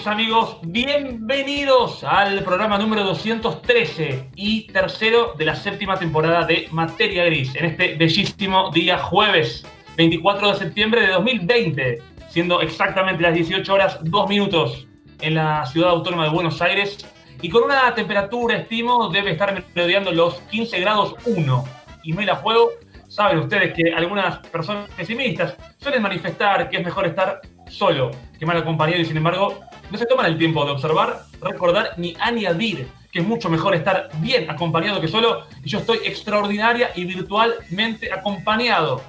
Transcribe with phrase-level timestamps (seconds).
[0.00, 0.56] mis amigos.
[0.62, 7.66] Bienvenidos al programa número 213 y tercero de la séptima temporada de Materia Gris, en
[7.66, 9.66] este bellísimo día jueves
[9.98, 14.86] 24 de septiembre de 2020, siendo exactamente las 18 horas 2 minutos
[15.20, 17.06] en la ciudad autónoma de Buenos Aires
[17.42, 21.64] y con una temperatura, estimo, debe estar rodeando los 15 grados 1.
[22.04, 22.70] Y me la juego.
[23.08, 28.56] Saben ustedes que algunas personas pesimistas suelen manifestar que es mejor estar solo que mal
[28.56, 33.20] acompañado y sin embargo no se toman el tiempo de observar, recordar ni añadir que
[33.20, 39.02] es mucho mejor estar bien acompañado que solo y yo estoy extraordinaria y virtualmente acompañado.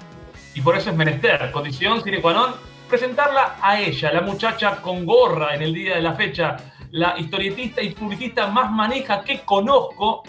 [0.54, 2.52] Y por eso es menester, condición sine qua non,
[2.88, 6.56] presentarla a ella, la muchacha con gorra en el día de la fecha,
[6.90, 10.24] la historietista y publicista más maneja que conozco.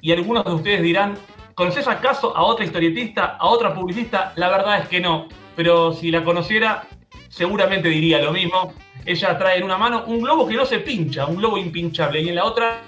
[0.00, 1.16] Y algunos de ustedes dirán,
[1.54, 4.32] ¿conoces acaso a otra historietista, a otra publicista?
[4.36, 6.86] La verdad es que no, pero si la conociera,
[7.28, 8.74] seguramente diría lo mismo.
[9.06, 12.28] Ella trae en una mano un globo que no se pincha, un globo impinchable, y
[12.28, 12.80] en la otra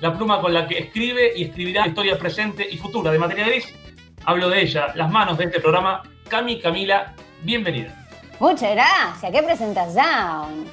[0.00, 3.72] la pluma con la que escribe y escribirá historia presente y futura de materia gris.
[4.24, 7.94] Hablo de ella, las manos de este programa, Cami Camila, bienvenida.
[8.40, 10.66] Muchas gracias, qué presentación.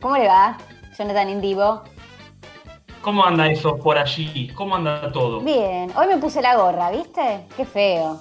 [0.00, 0.56] ¿Cómo le va,
[0.96, 1.82] Jonathan Indivo?
[3.02, 4.48] ¿Cómo anda eso por allí?
[4.54, 5.40] ¿Cómo anda todo?
[5.40, 7.40] Bien, hoy me puse la gorra, ¿viste?
[7.56, 8.20] Qué feo.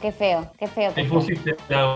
[0.00, 0.92] Qué feo, qué feo.
[0.92, 1.95] Te pusiste la-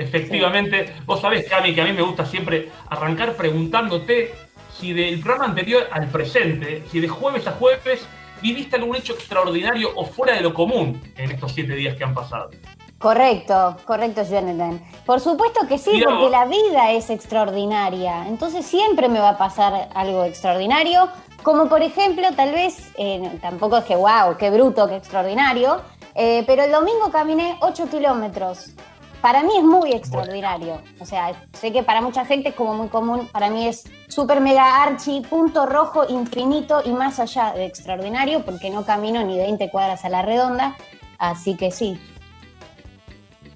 [0.00, 4.32] Efectivamente, vos sabés, Cami, que a mí me gusta siempre arrancar preguntándote
[4.72, 8.06] si del programa anterior al presente, si de jueves a jueves
[8.40, 12.14] viviste algún hecho extraordinario o fuera de lo común en estos siete días que han
[12.14, 12.48] pasado.
[12.96, 14.80] Correcto, correcto, Jonathan.
[15.04, 16.30] Por supuesto que sí, Mirá porque vos.
[16.30, 18.26] la vida es extraordinaria.
[18.26, 21.10] Entonces siempre me va a pasar algo extraordinario.
[21.42, 25.82] Como por ejemplo, tal vez, eh, tampoco es que wow, qué bruto, qué extraordinario,
[26.14, 28.74] eh, pero el domingo caminé 8 kilómetros.
[29.20, 30.80] Para mí es muy extraordinario.
[30.98, 33.28] O sea, sé que para mucha gente es como muy común.
[33.30, 38.70] Para mí es súper mega archi, punto rojo, infinito y más allá de extraordinario, porque
[38.70, 40.76] no camino ni 20 cuadras a la redonda.
[41.18, 42.00] Así que sí,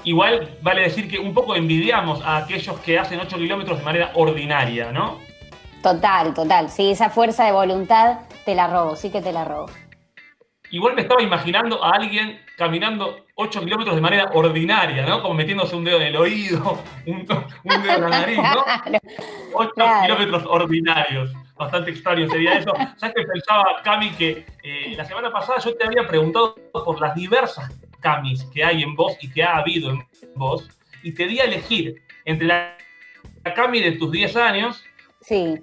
[0.04, 4.10] Igual vale decir que un poco envidiamos a aquellos que hacen 8 kilómetros de manera
[4.14, 5.18] ordinaria, ¿no?
[5.82, 6.70] Total, total.
[6.70, 9.66] Sí, esa fuerza de voluntad te la robo, sí que te la robo.
[10.74, 15.22] Igual me estaba imaginando a alguien caminando 8 kilómetros de manera ordinaria, ¿no?
[15.22, 18.64] Como metiéndose un dedo en el oído, un, un dedo en la nariz, ¿no?
[18.74, 18.98] Claro.
[19.52, 20.02] 8 Claro.
[20.16, 21.32] kilómetros ordinarios.
[21.56, 22.72] Bastante extraño sería eso.
[22.96, 27.14] ¿Sabes que pensaba, Cami, que eh, la semana pasada yo te había preguntado por las
[27.14, 27.70] diversas
[28.00, 30.04] Camis que hay en vos y que ha habido en
[30.34, 30.68] vos,
[31.04, 32.76] y te di a elegir entre la,
[33.44, 34.82] la Cami de tus 10 años,
[35.20, 35.54] Sí.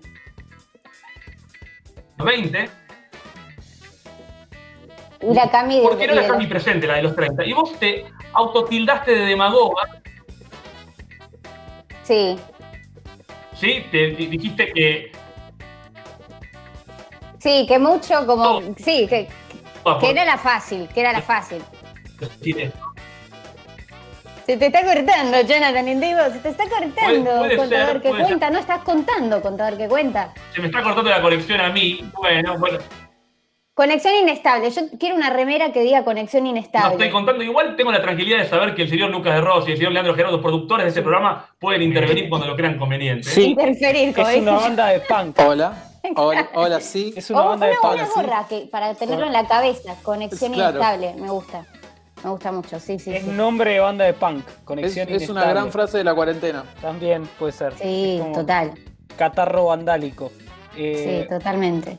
[2.18, 2.70] 20,
[5.24, 7.46] La Cami porque era la Cami presente, la de los 30.
[7.46, 9.84] Y vos te autotildaste de demagoga,
[12.04, 12.38] Sí,
[13.56, 13.86] ¿sí?
[13.92, 15.12] Te di- dijiste que...
[17.40, 18.62] sí, que mucho como.
[18.78, 19.30] Sí, que,
[20.00, 21.62] que era la fácil, que era la fácil.
[24.46, 26.96] Se te está cortando, Jonathan Indigo, se te está cortando.
[27.04, 30.34] Puede- puede contador ser, que cuenta, no estás contando, contador que cuenta.
[30.54, 32.00] Se me está cortando la conexión a mí.
[32.14, 32.80] Bueno, bueno.
[33.82, 34.70] Conexión inestable.
[34.70, 36.92] Yo quiero una remera que diga conexión No, inestable.
[36.94, 39.72] estoy contando, igual tengo la tranquilidad de saber que el señor Lucas de Rossi y
[39.72, 43.28] el señor Leandro Gerardo, productores de este programa, pueden intervenir cuando lo crean conveniente.
[43.28, 43.46] Sí.
[43.46, 45.40] Interferir, como Es una banda de punk.
[45.40, 45.74] Hola,
[46.16, 47.12] hola, hola, sí.
[47.18, 47.94] Es una O banda de punk.
[47.96, 48.12] una sí.
[48.14, 49.96] gorra que, para tenerlo en la cabeza.
[50.04, 50.78] Conexión Claro.
[50.78, 51.16] inestable.
[51.20, 51.66] Me gusta.
[52.24, 53.16] Me gusta mucho, sí, sí.
[53.16, 53.32] Es sí.
[53.32, 54.48] nombre de banda de punk.
[54.48, 55.54] Es, Conexión es una inestable.
[55.54, 56.66] gran frase de la cuarentena.
[56.82, 57.74] También puede ser.
[57.82, 58.74] Sí, total.
[59.18, 60.32] Catarro vandálico.
[60.78, 61.98] Eh, Sí, totalmente.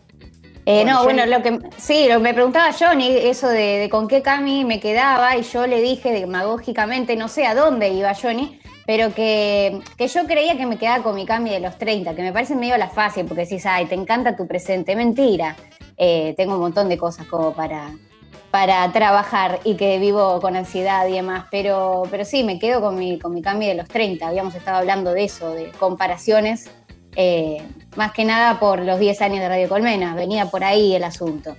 [0.65, 3.89] Eh, bueno, no, bueno, lo que sí, lo que me preguntaba Johnny, eso de, de
[3.91, 8.15] con qué cami me quedaba, y yo le dije demagógicamente, no sé a dónde iba
[8.15, 12.15] Johnny, pero que, que yo creía que me quedaba con mi cami de los 30,
[12.15, 14.97] que me parece medio la fácil, porque decís, ay, te encanta tu presente.
[14.97, 15.57] Mentira.
[15.97, 17.93] Eh, tengo un montón de cosas como para,
[18.51, 22.97] para trabajar y que vivo con ansiedad y demás, pero, pero sí, me quedo con
[22.97, 24.27] mi, con mi cami de los 30.
[24.27, 26.71] Habíamos estado hablando de eso, de comparaciones.
[27.17, 27.67] Eh,
[27.97, 31.57] más que nada por los 10 años de Radio Colmena, venía por ahí el asunto.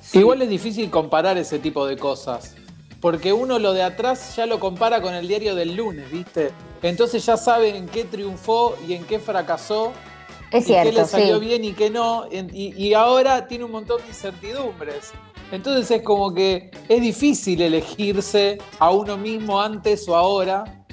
[0.00, 0.18] sí.
[0.18, 2.54] Igual es difícil comparar ese tipo de cosas.
[3.00, 6.50] Porque uno lo de atrás ya lo compara con el diario del lunes, ¿viste?
[6.82, 9.92] Entonces ya sabe en qué triunfó y en qué fracasó.
[10.50, 11.44] Es y qué le salió sí.
[11.44, 12.24] bien y qué no.
[12.30, 15.12] y ahora tiene un montón de incertidumbres.
[15.52, 20.85] Entonces es como que es difícil elegirse a uno mismo antes o ahora.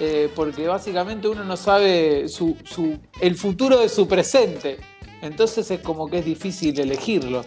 [0.00, 4.78] Eh, porque básicamente uno no sabe su, su- el futuro de su presente.
[5.22, 7.44] Entonces es como que es difícil elegirlo.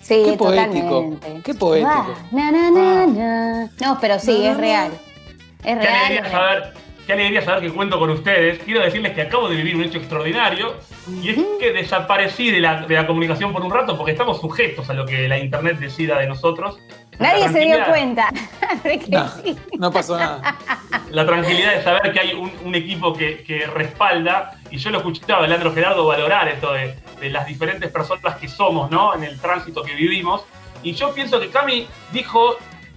[0.00, 1.42] Sí, Qué poético, totalmente.
[1.44, 1.90] qué poético.
[1.92, 3.70] Ah, na, na, na, na.
[3.80, 4.90] No, pero sí, Na, na, es real.
[4.92, 5.86] Es Qué real.
[5.86, 6.30] alegría, es real.
[6.30, 6.74] saber,
[7.06, 8.58] qué alegría saber que cuento con ustedes.
[8.60, 10.76] Quiero decirles que acabo de vivir un hecho extraordinario
[11.22, 14.88] y es que desaparecí de la, de la comunicación por un rato porque estamos sujetos
[14.88, 16.78] a lo que la internet decida de nosotros.
[17.18, 18.28] Nadie se dio cuenta
[18.84, 19.56] de que No, sí.
[19.78, 20.56] no pasó nada.
[21.10, 24.98] La tranquilidad de saber que hay un, un equipo que, que respalda, y yo lo
[24.98, 29.14] escuchaba de Leandro Gerardo valorar esto de, de las diferentes personas que somos, ¿no?
[29.14, 30.42] En el tránsito que vivimos.
[30.82, 32.56] Y yo pienso que Cami dijo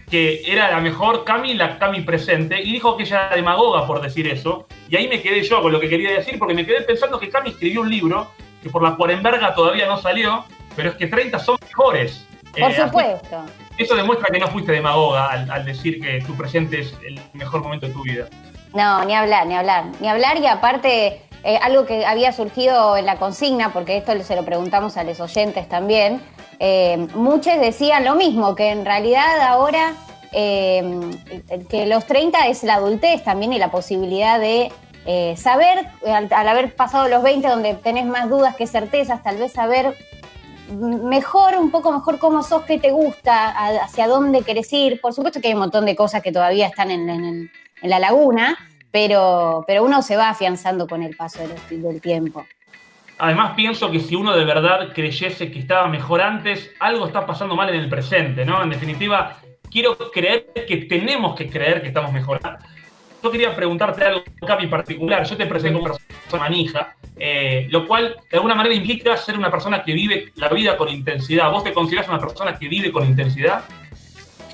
[0.09, 4.01] que era la mejor Cami, la Cami presente, y dijo que ella era demagoga por
[4.01, 4.67] decir eso.
[4.89, 7.29] Y ahí me quedé yo con lo que quería decir, porque me quedé pensando que
[7.29, 8.29] Cami escribió un libro
[8.61, 10.43] que por la Cuarenberga todavía no salió,
[10.75, 12.27] pero es que 30 son mejores.
[12.51, 13.45] Por Eh, así- supuesto.
[13.81, 17.63] Eso demuestra que no fuiste demagoga al, al decir que tu presente es el mejor
[17.63, 18.27] momento de tu vida.
[18.73, 19.85] No, ni hablar, ni hablar.
[19.99, 24.35] Ni hablar y aparte, eh, algo que había surgido en la consigna, porque esto se
[24.35, 26.21] lo preguntamos a los oyentes también,
[26.59, 29.93] eh, muchos decían lo mismo, que en realidad ahora
[30.31, 30.99] eh,
[31.69, 34.71] que los 30 es la adultez también y la posibilidad de
[35.35, 39.95] saber, al haber pasado los 20 donde tenés más dudas que certezas, tal vez saber
[40.71, 43.49] mejor, un poco mejor cómo sos, qué te gusta,
[43.83, 45.01] hacia dónde querés ir.
[45.01, 47.51] Por supuesto que hay un montón de cosas que todavía están en,
[47.83, 48.57] la laguna,
[48.91, 52.45] pero, pero uno se va afianzando con el paso del, del tiempo.
[53.17, 57.55] Además, pienso que si uno de verdad creyese que estaba mejor antes, algo está pasando
[57.55, 58.61] mal en el presente, ¿no?
[58.63, 59.37] En definitiva,
[59.71, 62.65] quiero creer que tenemos que creer que estamos mejorando.
[63.23, 65.23] Yo quería preguntarte algo, Capi, particular.
[65.25, 69.51] Yo te presenté como persona manija, eh, lo cual de alguna manera implica ser una
[69.51, 71.51] persona que vive la vida con intensidad.
[71.51, 73.63] ¿Vos te consideras una persona que vive con intensidad?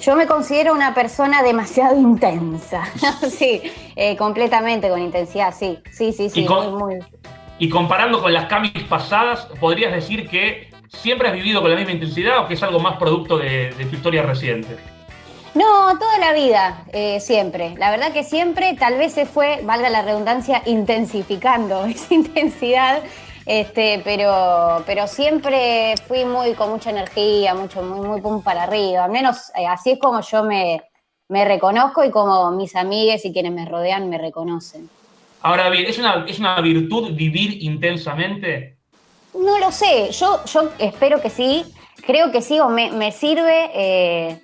[0.02, 2.86] Yo me considero una persona demasiado intensa.
[3.30, 3.62] sí,
[3.96, 5.80] eh, completamente con intensidad, sí.
[5.92, 6.42] Sí, sí, sí.
[6.42, 7.06] Y con- muy, muy-
[7.60, 11.94] Y comparando con las camis pasadas, ¿podrías decir que siempre has vivido con la misma
[11.94, 14.76] intensidad o que es algo más producto de, de tu historia reciente?
[15.58, 17.74] No, toda la vida, eh, siempre.
[17.78, 23.02] La verdad que siempre, tal vez se fue, valga la redundancia, intensificando esa intensidad,
[23.44, 29.06] este, pero, pero siempre fui muy con mucha energía, mucho, muy, muy pum para arriba.
[29.06, 30.84] Al menos eh, así es como yo me,
[31.28, 34.88] me reconozco y como mis amigues y quienes me rodean me reconocen.
[35.42, 38.78] Ahora bien, ¿es una, ¿es una virtud vivir intensamente?
[39.34, 41.64] No lo sé, yo, yo espero que sí,
[42.06, 44.42] creo que sí, o me, me sirve, eh,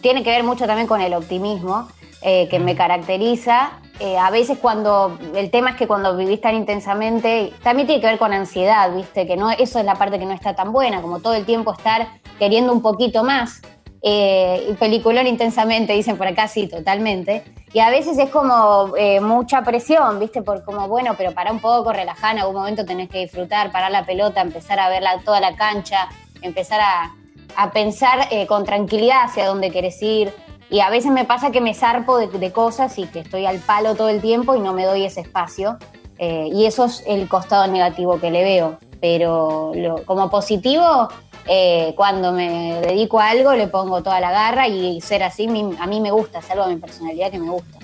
[0.00, 1.88] tiene que ver mucho también con el optimismo
[2.22, 3.72] eh, que me caracteriza.
[4.00, 8.06] Eh, a veces cuando, el tema es que cuando vivís tan intensamente, también tiene que
[8.08, 9.26] ver con ansiedad, ¿viste?
[9.26, 11.72] Que no, eso es la parte que no está tan buena, como todo el tiempo
[11.72, 12.08] estar
[12.38, 13.60] queriendo un poquito más.
[14.04, 17.44] Eh, peliculón intensamente, dicen por acá, sí, totalmente.
[17.72, 20.42] Y a veces es como eh, mucha presión, ¿viste?
[20.42, 23.92] Por como, bueno, pero para un poco, relajá, en algún momento tenés que disfrutar, parar
[23.92, 26.08] la pelota, empezar a ver la- toda la cancha,
[26.40, 27.14] empezar a,
[27.56, 30.32] a pensar eh, con tranquilidad hacia dónde querés ir.
[30.70, 33.94] Y a veces me pasa que me zarpo de, cosas y que estoy al palo
[33.94, 35.76] todo el tiempo y no me doy ese espacio.
[36.18, 38.78] Eh, y eso es el costado negativo que le veo.
[39.00, 41.08] Pero lo- como positivo,
[41.46, 45.46] eh, cuando me dedico a algo le pongo toda la garra y ser así
[45.78, 47.78] a mí me gusta, es algo de mi personalidad que me gusta.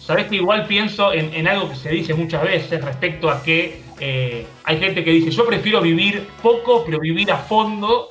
[0.00, 3.82] Sabés que igual pienso en, en algo que se dice muchas veces respecto a que
[3.98, 8.08] eh, hay gente que dice, yo prefiero vivir poco, pero vivir a fondo.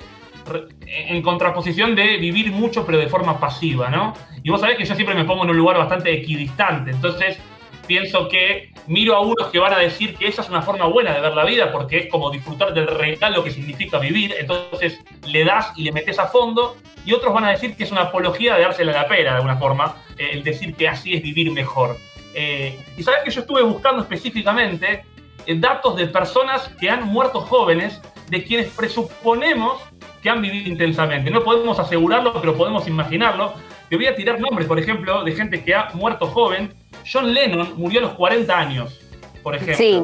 [0.86, 4.14] En contraposición de vivir mucho pero de forma pasiva, ¿no?
[4.44, 7.38] Y vos sabés que yo siempre me pongo en un lugar bastante equidistante, entonces
[7.88, 11.14] pienso que miro a unos que van a decir que esa es una forma buena
[11.14, 15.46] de ver la vida porque es como disfrutar del regalo que significa vivir, entonces le
[15.46, 18.56] das y le metes a fondo, y otros van a decir que es una apología
[18.56, 21.52] de dársela a la pera de alguna forma, eh, el decir que así es vivir
[21.52, 21.98] mejor.
[22.34, 25.06] Eh, y sabes que yo estuve buscando específicamente
[25.46, 29.82] eh, datos de personas que han muerto jóvenes, de quienes presuponemos
[30.26, 31.30] que han vivido intensamente.
[31.30, 33.54] No podemos asegurarlo, pero podemos imaginarlo.
[33.88, 36.74] Te voy a tirar nombres, por ejemplo, de gente que ha muerto joven.
[37.06, 39.00] John Lennon murió a los 40 años,
[39.44, 39.76] por ejemplo.
[39.76, 40.02] Sí,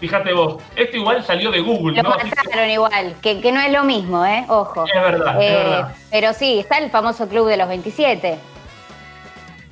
[0.00, 2.08] Fíjate vos, esto igual salió de Google, lo ¿no?
[2.10, 4.44] Mataron igual, que, que no es lo mismo, ¿eh?
[4.48, 4.84] Ojo.
[4.86, 5.94] es verdad, es Eh, verdad.
[6.10, 8.36] pero sí, está el famoso club de los 27.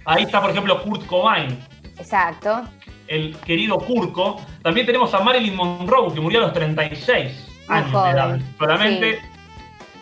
[0.04, 1.58] Ahí está, por ejemplo, Kurt Cobain,
[1.98, 2.62] Exacto.
[3.08, 4.40] el querido Kurko.
[4.62, 8.38] También tenemos a Marilyn Monroe, que murió a los 36 Muy años de edad.
[8.56, 9.18] Solamente.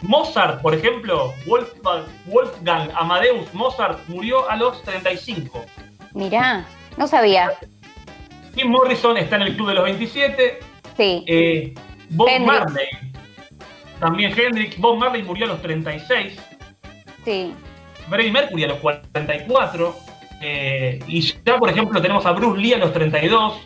[0.03, 5.65] Mozart, por ejemplo, Wolfgang, Wolfgang Amadeus Mozart murió a los 35.
[6.12, 7.53] Mirá, no sabía.
[8.55, 10.61] Jim Morrison está en el club de los 27.
[10.97, 11.25] Sí.
[11.26, 11.75] Eh,
[12.11, 12.61] Bob Hendrix.
[12.61, 12.87] Marley.
[14.00, 14.79] También Hendrix.
[14.79, 16.38] Bob Marley murió a los 36.
[17.25, 17.53] Sí.
[18.09, 19.97] Freddie Mercury a los 44.
[20.43, 23.61] eh, y ya, por ejemplo, tenemos a Bruce Lee a los 32.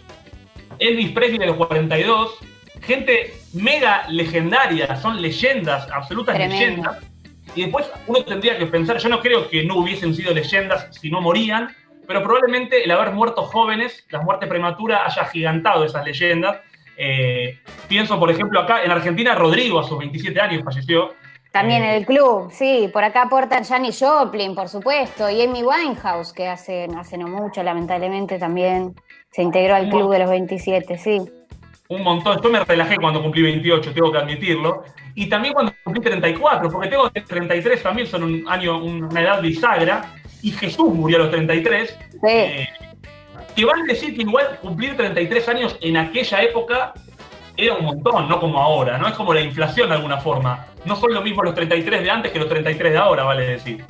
[0.79, 2.35] Elvis Presley a los 42.
[2.83, 6.59] Gente mega legendaria, son leyendas, absolutas Tremendo.
[6.59, 6.99] leyendas.
[7.55, 11.11] Y después uno tendría que pensar, yo no creo que no hubiesen sido leyendas si
[11.11, 11.75] no morían,
[12.07, 16.59] pero probablemente el haber muerto jóvenes, la muerte prematura, haya gigantado esas leyendas.
[16.97, 21.15] Eh, pienso, por ejemplo, acá en Argentina, Rodrigo a sus 27 años falleció.
[21.53, 22.89] También Eh, el club, sí.
[22.93, 27.63] Por acá aportan Janis Joplin, por supuesto, y Amy Winehouse, que hace, hace no mucho,
[27.63, 28.95] lamentablemente, también
[29.33, 31.21] se integró al club de los 27, sí.
[31.91, 32.41] Un montón.
[32.43, 34.85] Yo me relajé cuando cumplí 28, tengo que admitirlo.
[35.15, 40.15] Y también cuando cumplí 34, porque tengo 33 también, son un año, una edad bisagra.
[40.41, 41.91] Y Jesús murió a los 33.
[41.91, 42.19] Sí.
[42.25, 42.69] Eh,
[43.55, 46.95] que van a decir que igual cumplir 33 años en aquella época
[47.57, 49.09] era un montón, no como ahora, ¿no?
[49.09, 50.67] Es como la inflación de alguna forma.
[50.85, 53.85] No son lo mismo los 33 de antes que los 33 de ahora, vale decir.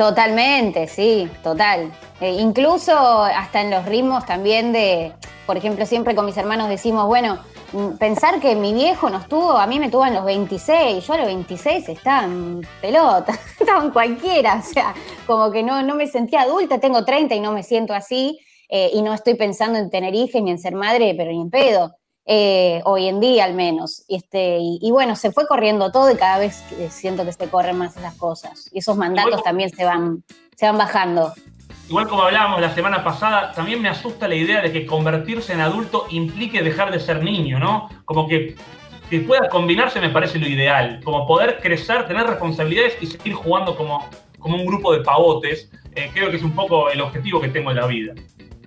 [0.00, 1.92] Totalmente, sí, total.
[2.22, 5.12] Eh, incluso hasta en los ritmos también de,
[5.44, 7.38] por ejemplo, siempre con mis hermanos decimos, bueno,
[7.74, 11.12] mm, pensar que mi viejo nos tuvo, a mí me tuvo en los 26, yo
[11.12, 14.94] a los 26 estaba en pelota, estaba en cualquiera, o sea,
[15.26, 18.40] como que no, no me sentía adulta, tengo 30 y no me siento así,
[18.70, 21.50] eh, y no estoy pensando en tener hijos ni en ser madre, pero ni en
[21.50, 21.99] pedo.
[22.32, 24.04] Eh, hoy en día al menos.
[24.06, 27.48] Y, este, y, y bueno, se fue corriendo todo y cada vez siento que se
[27.48, 28.70] corren más esas cosas.
[28.72, 30.22] Y esos mandatos Igual- también se van,
[30.54, 31.32] se van bajando.
[31.88, 35.60] Igual como hablábamos la semana pasada, también me asusta la idea de que convertirse en
[35.60, 37.88] adulto implique dejar de ser niño, ¿no?
[38.04, 38.54] Como que
[39.10, 43.76] que pueda combinarse me parece lo ideal, como poder crecer, tener responsabilidades y seguir jugando
[43.76, 44.08] como,
[44.38, 45.68] como un grupo de pavotes.
[45.96, 48.14] Eh, creo que es un poco el objetivo que tengo en la vida.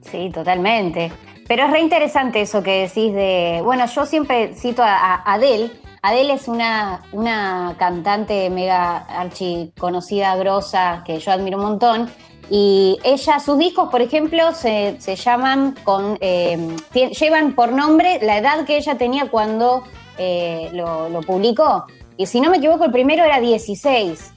[0.01, 1.13] Sí, totalmente.
[1.47, 3.61] Pero es re interesante eso que decís de.
[3.63, 5.71] Bueno, yo siempre cito a, a Adele.
[6.01, 12.09] Adele es una, una cantante mega archi conocida, grosa, que yo admiro un montón.
[12.49, 16.17] Y ella, sus discos, por ejemplo, se, se llaman con.
[16.19, 19.83] eh, llevan por nombre la edad que ella tenía cuando
[20.17, 21.85] eh, lo, lo publicó.
[22.17, 24.33] Y si no me equivoco, el primero era 16.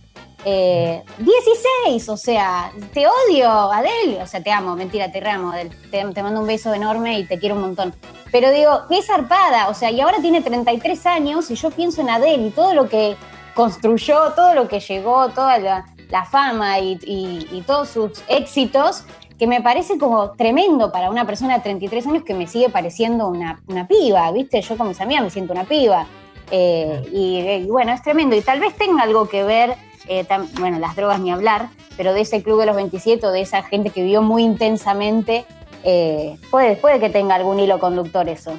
[0.48, 4.22] Eh, 16, o sea, te odio, Adele.
[4.22, 5.70] O sea, te amo, mentira, te ramo, Adele.
[5.90, 7.92] Te, te mando un beso enorme y te quiero un montón.
[8.30, 12.10] Pero digo, qué zarpada, o sea, y ahora tiene 33 años y yo pienso en
[12.10, 13.16] Adele y todo lo que
[13.54, 15.84] construyó, todo lo que llegó, toda la,
[16.30, 19.02] fama y, todos sus éxitos,
[19.40, 23.26] que me parece como tremendo para una persona de 33 años que me sigue pareciendo
[23.26, 24.60] una, una piba, ¿viste?
[24.60, 26.06] Yo con mis me siento una piba.
[26.52, 28.36] Eh, y, y bueno, es tremendo.
[28.36, 29.74] Y tal vez tenga algo que ver,
[30.08, 30.26] eh,
[30.58, 33.62] bueno, las drogas ni hablar, pero de ese club de los 27 o de esa
[33.62, 35.44] gente que vivió muy intensamente,
[35.84, 38.58] eh, puede, puede que tenga algún hilo conductor eso.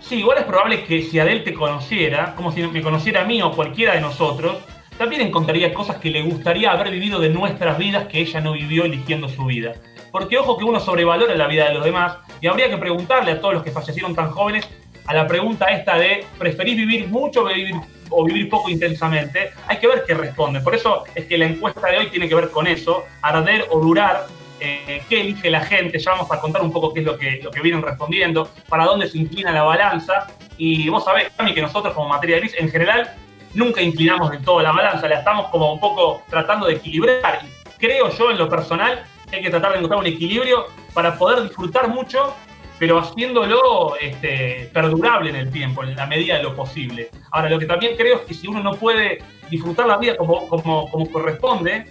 [0.00, 3.42] Sí, igual es probable que si Adele te conociera, como si me conociera a mí
[3.42, 4.56] o cualquiera de nosotros,
[4.96, 8.84] también encontraría cosas que le gustaría haber vivido de nuestras vidas que ella no vivió
[8.84, 9.74] eligiendo su vida.
[10.10, 13.40] Porque ojo que uno sobrevalora la vida de los demás y habría que preguntarle a
[13.40, 14.68] todos los que fallecieron tan jóvenes
[15.06, 17.74] a la pregunta esta de ¿preferís vivir mucho o vivir,
[18.10, 19.52] o vivir poco intensamente?
[19.66, 20.62] Hay que ver qué responden.
[20.62, 23.80] Por eso es que la encuesta de hoy tiene que ver con eso, arder o
[23.80, 24.26] durar,
[24.60, 27.40] eh, qué elige la gente, ya vamos a contar un poco qué es lo que,
[27.42, 30.26] lo que vienen respondiendo, para dónde se inclina la balanza.
[30.56, 33.14] Y vos sabés, Cami, que nosotros como materia gris, en general,
[33.54, 37.40] nunca inclinamos del todo la balanza, la estamos como un poco tratando de equilibrar.
[37.44, 41.16] Y creo yo, en lo personal, que hay que tratar de encontrar un equilibrio para
[41.16, 42.34] poder disfrutar mucho
[42.78, 47.10] pero haciéndolo este, perdurable en el tiempo, en la medida de lo posible.
[47.32, 49.18] Ahora, lo que también creo es que si uno no puede
[49.50, 51.86] disfrutar la vida como, como, como corresponde,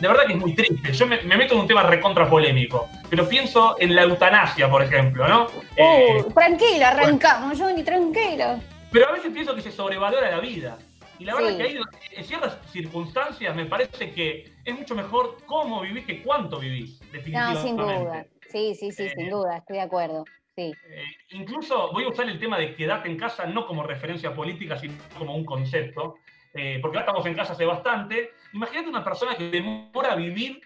[0.00, 0.92] de verdad que es muy triste.
[0.92, 4.82] Yo me, me meto en un tema recontra polémico, pero pienso en la eutanasia, por
[4.82, 5.46] ejemplo, ¿no?
[5.76, 8.60] Eh, Uh, tranquilo, arrancamos, Johnny, tranquilo.
[8.92, 10.78] pero a veces pienso que se sobrevalora la vida.
[11.18, 11.56] Y la verdad Sí.
[11.56, 11.78] que hay,
[12.12, 17.06] en ciertas circunstancias me parece que es mucho mejor cómo vivís que cuánto vivís, No,
[17.12, 17.62] definitivamente.
[17.62, 18.24] sin duda.
[18.48, 20.24] Sí, sí, sí, Eh, sin duda, estoy de acuerdo.
[20.56, 20.72] Sí.
[20.90, 24.76] Eh, incluso voy a usar el tema de quedarte en casa no como referencia política,
[24.76, 26.16] sino como un concepto,
[26.54, 28.32] eh, porque ahora estamos en casa hace bastante.
[28.52, 30.60] Imagínate una persona que demora a vivir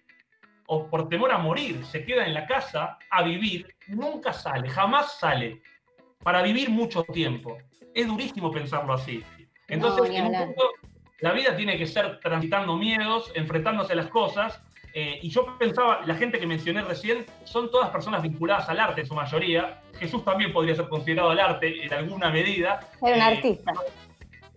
[0.67, 5.19] o por temor a morir se queda en la casa a vivir, nunca sale, jamás
[5.19, 5.61] sale,
[6.23, 7.59] para vivir mucho tiempo.
[7.95, 9.23] Es durísimo pensarlo así.
[9.69, 10.71] Entonces, ni en un punto,
[11.21, 14.63] la vida tiene que ser transitando miedos, enfrentándose a las cosas.
[14.95, 19.01] Eh, y yo pensaba, la gente que mencioné recién son todas personas vinculadas al arte
[19.03, 19.81] en su mayoría.
[19.99, 22.81] Jesús también podría ser considerado al arte en alguna medida.
[23.03, 23.73] Era un Eh, artista.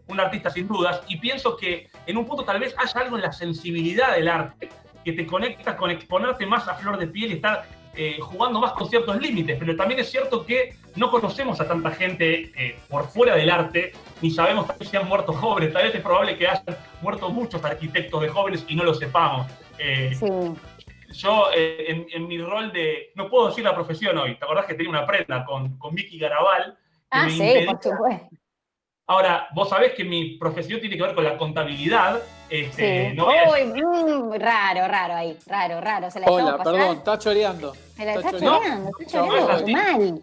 [0.07, 3.23] un artista sin dudas, y pienso que en un punto tal vez haya algo en
[3.23, 4.69] la sensibilidad del arte
[5.03, 7.63] que te conecta con exponerte más a flor de piel y estar
[7.95, 11.89] eh, jugando más con ciertos límites, pero también es cierto que no conocemos a tanta
[11.91, 15.83] gente eh, por fuera del arte, ni sabemos tal vez si han muerto jóvenes, tal
[15.83, 19.47] vez es probable que hayan muerto muchos arquitectos de jóvenes y no lo sepamos.
[19.77, 20.25] Eh, Sí.
[21.21, 23.11] yo, eh, en, en mi rol de.
[23.15, 24.35] No puedo decir la profesión hoy.
[24.35, 26.77] ¿Te acordás que tenía una prenda con, con Vicky Garabal?
[27.11, 28.29] Ah, sí, impedía- por supuesto.
[29.07, 32.19] Ahora, vos sabés que mi profesión tiene que ver con la contabilidad.
[32.49, 33.15] Este, Sí.
[33.15, 35.37] no Uy, mm, raro, raro ahí.
[35.45, 36.09] Raro, raro.
[36.09, 37.73] Se la Hola, perdón, está choreando.
[37.95, 38.57] Se la está choreando.
[38.59, 40.21] choreando, está No, choreando no, mal.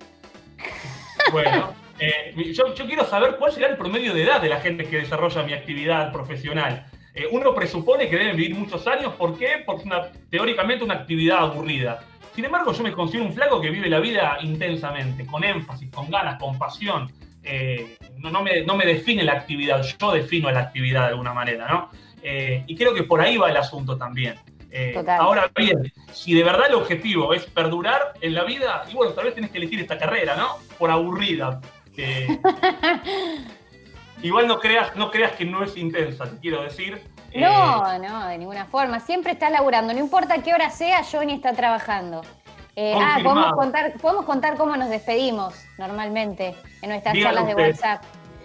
[1.30, 4.84] Bueno, eh, yo, yo quiero saber cuál será el promedio de edad de la gente
[4.84, 6.86] que desarrolla mi actividad profesional.
[7.14, 9.14] Eh, uno presupone que deben vivir muchos años.
[9.14, 9.62] ¿Por qué?
[9.64, 12.04] Porque es una, teóricamente una actividad aburrida.
[12.34, 16.10] Sin embargo, yo me considero un flaco que vive la vida intensamente, con énfasis, con
[16.10, 17.10] ganas, con pasión.
[17.44, 21.34] Eh, no, no me, no me define la actividad, yo defino la actividad de alguna
[21.34, 21.90] manera, ¿no?
[22.22, 24.36] Eh, y creo que por ahí va el asunto también.
[24.70, 29.12] Eh, ahora bien, si de verdad el objetivo es perdurar en la vida, y bueno,
[29.12, 30.56] tal vez tenés que elegir esta carrera, ¿no?
[30.78, 31.60] Por aburrida.
[34.22, 37.02] Igual no creas, no creas que no es intensa, te quiero decir.
[37.32, 39.00] Eh, No, no, de ninguna forma.
[39.00, 39.92] Siempre está laburando.
[39.92, 42.22] No importa qué hora sea, Johnny está trabajando.
[42.76, 47.62] Eh, ah, podemos contar, podemos contar cómo nos despedimos normalmente en nuestras Dígalo charlas de.
[47.62, 48.02] WhatsApp.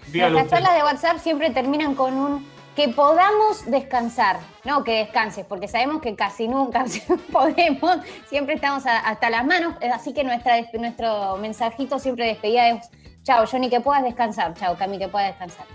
[0.07, 0.65] dígalo Nuestras usted.
[0.67, 5.99] charlas de WhatsApp siempre terminan con un que podamos descansar, no que descanses, porque sabemos
[6.01, 6.85] que casi nunca
[7.31, 7.97] podemos,
[8.29, 12.69] siempre estamos a- hasta las manos, eh, así que nuestra, nuestro mensajito siempre de despedida
[12.69, 12.89] es,
[13.27, 15.65] chao, Johnny, que puedas descansar, chao, Cami, que puedas descansar.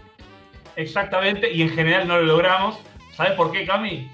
[0.76, 2.78] Exactamente, y en general no lo logramos.
[3.14, 4.10] ¿Sabes por qué, Cami?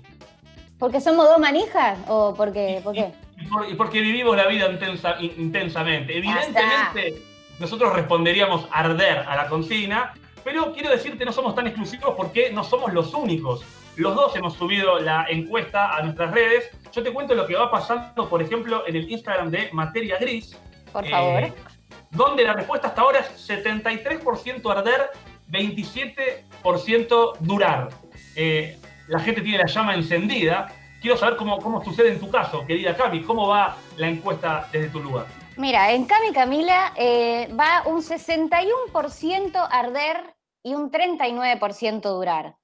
[0.79, 3.13] ¿Porque somos dos manijas o porque, por qué?
[3.41, 6.17] Y por- y porque vivimos la vida intensa- in- intensamente.
[6.19, 7.23] Evidentemente,
[7.61, 12.65] nosotros responderíamos arder a la consigna, pero quiero decirte, no somos tan exclusivos porque no
[12.65, 13.63] somos los únicos.
[13.95, 16.71] Los dos hemos subido la encuesta a nuestras redes.
[16.93, 20.57] Yo te cuento lo que va pasando, por ejemplo, en el Instagram de Materia Gris.
[20.93, 21.55] Por eh, favor.
[22.11, 25.11] Donde la respuesta hasta ahora es 73% arder,
[25.49, 27.89] 27% durar.
[28.37, 30.73] Eh, la gente tiene la llama encendida.
[31.01, 33.23] Quiero saber cómo, cómo sucede en tu caso, querida Cami.
[33.23, 35.27] ¿Cómo va la encuesta desde tu lugar?
[35.57, 42.57] Mira, en Cami Camila eh, va un 61% arder y un 39% durar.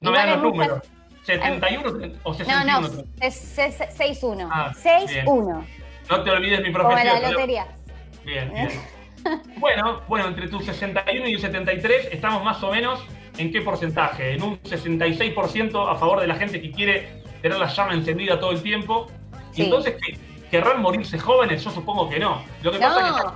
[0.00, 0.88] No me dan los muchas- números.
[1.26, 2.80] ¿71 o No, 61?
[2.80, 2.86] no,
[3.20, 4.46] es- es 6-1.
[4.52, 5.64] Ah, 6-1
[6.10, 7.14] No te olvides mi Como profesión.
[7.14, 7.66] la pero- lotería.
[8.24, 8.68] Bien, bien.
[9.56, 13.02] Bueno, bueno, entre tu 61 y el 73 estamos más o menos
[13.38, 14.34] en qué porcentaje?
[14.34, 18.52] En un 66% a favor de la gente que quiere tener la llama encendida todo
[18.52, 19.06] el tiempo.
[19.54, 20.18] Y entonces, ¿qué-
[20.50, 21.64] ¿querrán morirse jóvenes?
[21.64, 22.42] Yo supongo que no.
[22.62, 23.34] Lo que pasa es que está,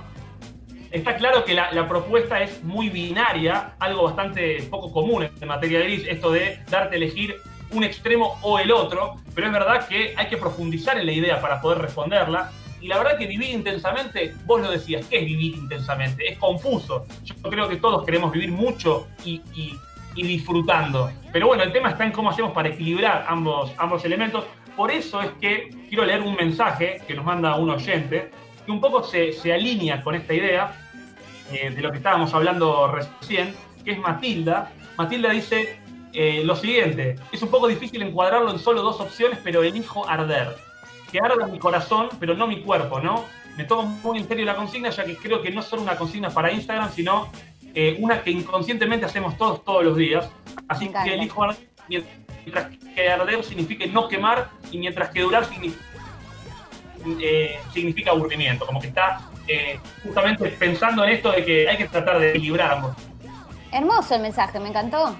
[0.91, 5.79] está claro que la, la propuesta es muy binaria, algo bastante poco común en materia
[5.81, 7.35] gris, esto de darte a elegir
[7.71, 11.39] un extremo o el otro, pero es verdad que hay que profundizar en la idea
[11.41, 12.51] para poder responderla.
[12.81, 16.27] Y la verdad que vivir intensamente, vos lo decías, ¿qué es vivir intensamente?
[16.31, 17.05] Es confuso.
[17.23, 19.77] Yo creo que todos queremos vivir mucho y, y-
[20.15, 21.11] y disfrutando.
[21.31, 24.43] Pero bueno, el tema está en cómo hacemos para equilibrar ambos, ambos elementos.
[24.75, 28.31] Por eso es que quiero leer un mensaje que nos manda un oyente,
[28.65, 30.71] que un poco se, se alinea con esta idea
[31.51, 34.71] eh, de lo que estábamos hablando recién, que es Matilda.
[34.97, 35.79] Matilda dice
[36.13, 40.55] eh, lo siguiente, es un poco difícil encuadrarlo en solo dos opciones, pero elijo arder.
[41.11, 43.25] Que arda mi corazón, pero no mi cuerpo, ¿no?
[43.57, 45.97] Me tomo muy en serio la consigna, ya que creo que no es solo una
[45.97, 47.29] consigna para Instagram, sino
[47.73, 50.29] eh, una que inconscientemente hacemos todos todos los días.
[50.67, 55.83] Así que elijo arder, mientras que arder signifique no quemar y mientras que durar significa
[57.21, 61.87] eh, significa aburrimiento, como que está eh, justamente pensando en esto de que hay que
[61.87, 62.95] tratar de equilibrar ambos.
[63.71, 65.15] Hermoso el mensaje, me encantó.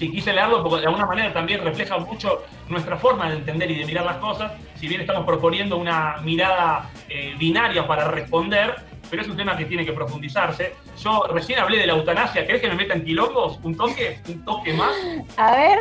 [0.00, 3.80] Sí, quise leerlo porque de alguna manera también refleja mucho nuestra forma de entender y
[3.80, 8.76] de mirar las cosas, si bien estamos proponiendo una mirada eh, binaria para responder,
[9.10, 10.74] pero es un tema que tiene que profundizarse.
[11.04, 13.60] Yo recién hablé de la eutanasia, ¿querés que me meta en quilombos?
[13.62, 14.18] ¿Un toque?
[14.26, 14.94] ¿Un toque más?
[15.36, 15.78] A ver.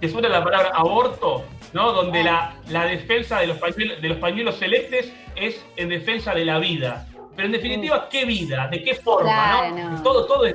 [0.00, 1.44] ¿Te suena la palabra aborto?
[1.74, 1.92] ¿No?
[1.92, 6.46] Donde la, la defensa de los, pañuelos, de los pañuelos celestes es en defensa de
[6.46, 7.08] la vida.
[7.34, 8.68] Pero en definitiva, ¿qué vida?
[8.68, 9.28] ¿De qué forma?
[9.28, 9.90] Claro, ¿no?
[9.90, 10.02] no.
[10.02, 10.54] Todo, todo es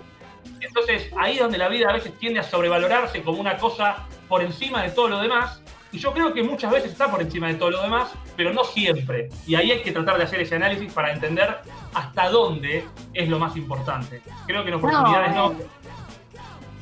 [0.59, 4.41] entonces, ahí es donde la vida a veces tiende a sobrevalorarse como una cosa por
[4.41, 5.61] encima de todo lo demás.
[5.91, 8.63] Y yo creo que muchas veces está por encima de todo lo demás, pero no
[8.63, 9.27] siempre.
[9.45, 11.57] Y ahí hay que tratar de hacer ese análisis para entender
[11.93, 14.21] hasta dónde es lo más importante.
[14.45, 15.49] Creo que en oportunidades no.
[15.49, 15.59] No,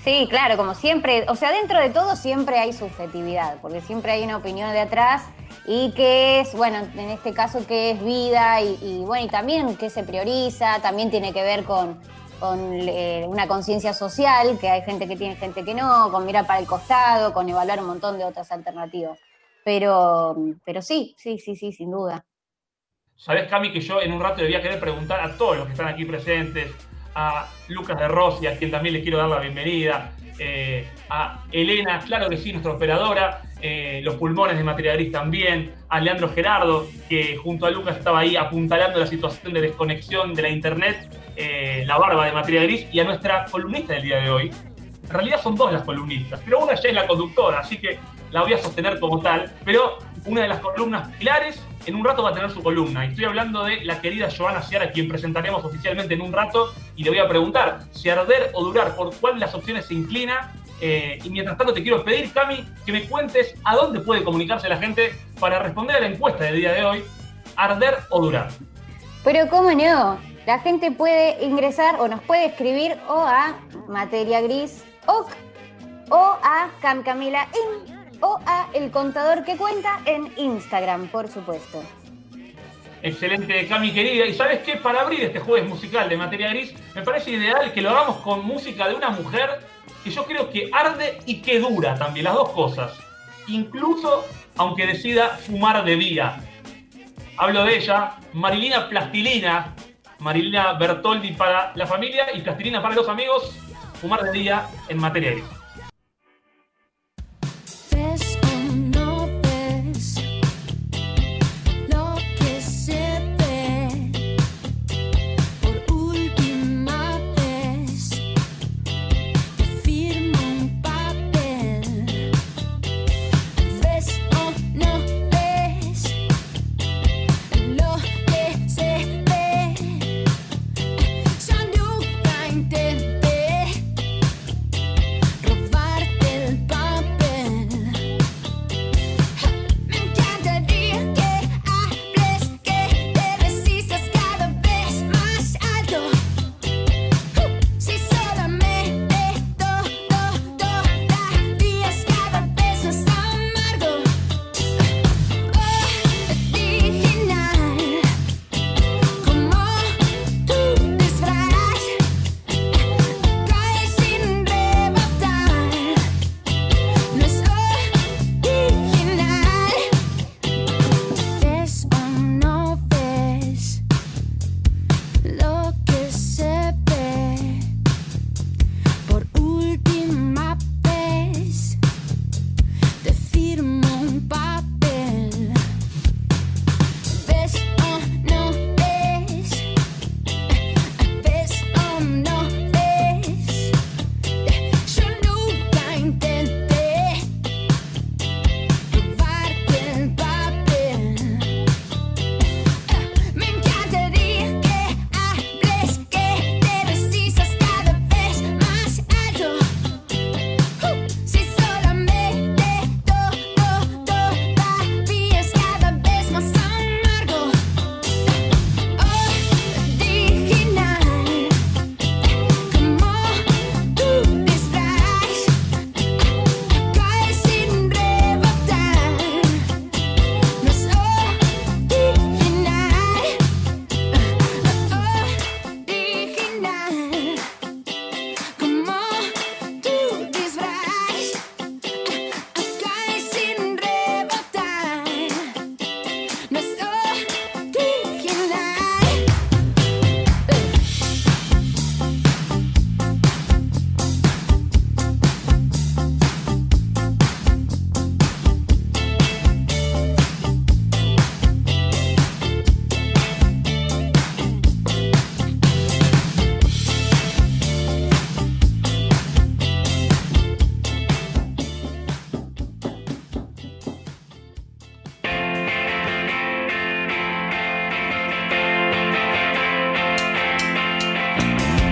[0.04, 4.24] Sí, claro, como siempre, o sea, dentro de todo siempre hay subjetividad, porque siempre hay
[4.24, 5.24] una opinión de atrás
[5.66, 9.76] y que es, bueno, en este caso, que es vida y, y, bueno, y también
[9.76, 12.00] qué se prioriza, también tiene que ver con,
[12.40, 16.48] con eh, una conciencia social, que hay gente que tiene, gente que no, con mirar
[16.48, 19.20] para el costado, con evaluar un montón de otras alternativas.
[19.64, 22.26] Pero, pero sí, sí, sí, sí, sin duda.
[23.16, 25.90] Sabés, Cami, que yo en un rato debía querer preguntar a todos los que están
[25.90, 26.72] aquí presentes,
[27.14, 32.00] a Lucas de Rossi, a quien también le quiero dar la bienvenida, eh, a Elena,
[32.00, 36.88] claro que sí, nuestra operadora, eh, los pulmones de Materia Gris también, a Leandro Gerardo,
[37.10, 41.10] que junto a Lucas estaba ahí apuntalando la situación de desconexión de la internet,
[41.42, 44.52] eh, la barba de Materia Gris, y a nuestra columnista del día de hoy.
[45.04, 47.98] En realidad son dos las columnistas, pero una ya es la conductora, así que
[48.32, 52.24] la voy a sostener como tal, pero una de las columnas pilares en un rato
[52.24, 53.06] va a tener su columna.
[53.06, 57.06] Y estoy hablando de la querida Joana Ciara, quien presentaremos oficialmente en un rato, y
[57.06, 60.54] le voy a preguntar si arder o durar, por cuál de las opciones se inclina.
[60.82, 64.68] Eh, y mientras tanto te quiero pedir, Cami, que me cuentes a dónde puede comunicarse
[64.68, 67.04] la gente para responder a la encuesta del día de hoy,
[67.56, 68.50] arder o durar.
[69.24, 74.84] Pero cómo no, la gente puede ingresar o nos puede escribir o a Materia Gris
[75.06, 75.30] OC
[76.10, 81.84] o a Cam Camila In o a El Contador que Cuenta en Instagram, por supuesto.
[83.02, 84.26] Excelente, Cami querida.
[84.26, 87.82] Y sabes qué, para abrir este jueves musical de Materia Gris, me parece ideal que
[87.82, 89.62] lo hagamos con música de una mujer
[90.04, 92.94] que yo creo que arde y que dura también, las dos cosas.
[93.48, 94.26] Incluso
[94.58, 96.42] aunque decida fumar de día.
[97.38, 99.74] Hablo de ella, Marilina Plastilina,
[100.20, 103.56] Marilina Bertoldi para la familia y Plastilina para los amigos,
[104.02, 105.59] fumar de día en Materia Gris.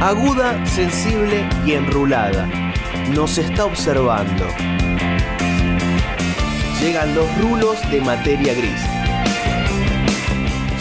[0.08, 2.48] Aguda, sensible y enrulada.
[3.14, 4.46] Nos está observando.
[6.80, 8.82] Llegan los rulos de materia gris.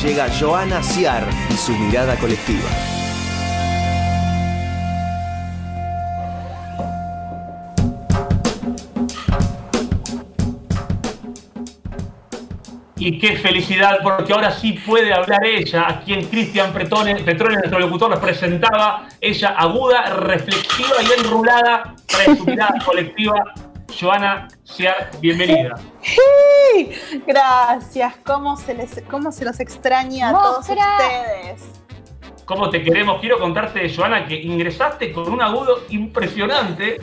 [0.01, 2.71] Llega Joana Ciar y su mirada colectiva.
[12.99, 18.11] Y qué felicidad, porque ahora sí puede hablar ella, a quien Cristian Petrone, nuestro locutor,
[18.11, 19.07] nos presentaba.
[19.27, 23.43] Ella aguda, reflexiva y enrulada para su mirada colectiva.
[23.99, 25.75] Joana Ciar, bienvenida.
[26.01, 26.93] Sí,
[27.27, 31.65] Gracias, ¿cómo se, les, cómo se los extraña a todos ustedes?
[32.45, 33.21] ¿Cómo te queremos?
[33.21, 36.99] Quiero contarte, Joana, que ingresaste con un agudo impresionante.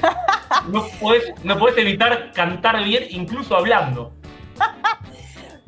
[0.70, 4.14] No podés, no podés evitar cantar bien, incluso hablando.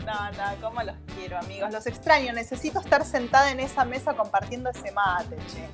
[0.06, 1.74] No, no, cómo los quiero, amigos.
[1.74, 2.32] Los extraño.
[2.32, 5.68] Necesito estar sentada en esa mesa compartiendo ese mate, che.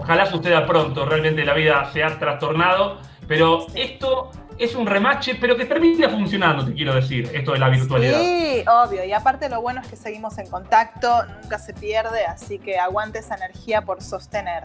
[0.00, 5.56] Ojalá suceda pronto, realmente la vida se ha trastornado, pero esto es un remache, pero
[5.56, 8.20] que termina funcionando, te quiero decir, esto de la virtualidad.
[8.20, 9.04] Sí, obvio.
[9.04, 13.18] Y aparte lo bueno es que seguimos en contacto, nunca se pierde, así que aguante
[13.18, 14.62] esa energía por sostener.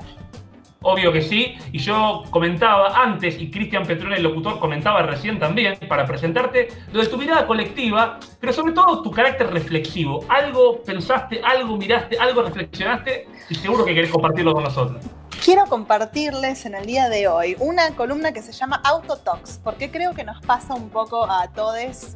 [0.86, 5.80] Obvio que sí, y yo comentaba antes, y Cristian Petrone, el locutor, comentaba recién también,
[5.88, 10.26] para presentarte, lo de tu mirada colectiva, pero sobre todo tu carácter reflexivo.
[10.30, 15.06] Algo pensaste, algo miraste, algo reflexionaste, y seguro que querés compartirlo con nosotros.
[15.44, 20.14] Quiero compartirles en el día de hoy una columna que se llama Autotox, porque creo
[20.14, 22.16] que nos pasa un poco a todos.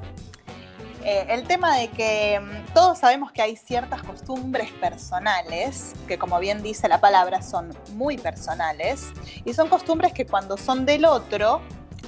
[1.04, 6.64] El tema de que mm, todos sabemos que hay ciertas costumbres personales, que como bien
[6.64, 9.12] dice la palabra, son muy personales,
[9.44, 11.60] y son costumbres que cuando son del otro,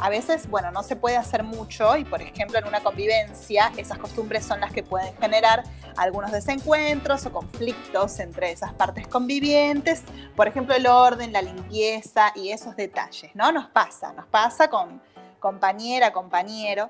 [0.02, 3.98] a veces, bueno, no se puede hacer mucho y, por ejemplo, en una convivencia, esas
[3.98, 5.64] costumbres son las que pueden generar
[5.98, 10.04] algunos desencuentros o conflictos entre esas partes convivientes.
[10.36, 13.52] Por ejemplo, el orden, la limpieza y esos detalles, ¿no?
[13.52, 15.02] Nos pasa, nos pasa con
[15.40, 16.90] compañera, compañero.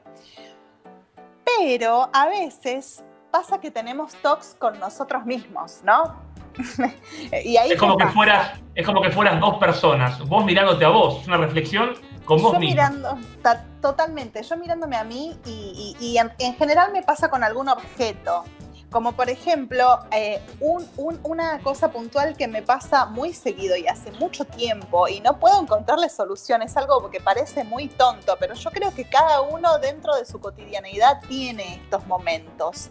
[1.58, 6.30] Pero a veces pasa que tenemos tox con nosotros mismos, ¿no?
[7.44, 10.86] y ahí Es como, ¿qué que fueras, es como que fueras dos personas, vos mirándote
[10.86, 11.96] a vos, es una reflexión
[12.30, 16.56] con vos yo mirando, ta- totalmente, yo mirándome a mí y, y- y en, en
[16.56, 18.44] general me pasa con algún objeto.
[18.92, 23.88] Como por ejemplo, eh, un- un- una cosa puntual que me pasa muy seguido y
[23.88, 28.56] hace mucho tiempo y no puedo encontrarle solución, es algo que parece muy tonto, pero
[28.56, 32.90] yo creo que cada uno dentro de su cotidianeidad tiene estos momentos.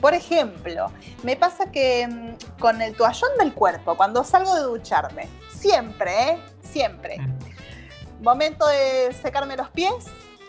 [0.00, 0.90] Por ejemplo,
[1.22, 6.38] me pasa que mm, con el toallón del cuerpo, cuando salgo de ducharme, siempre, ¿eh?
[6.62, 7.16] Siempre
[8.20, 9.92] momento de secarme los pies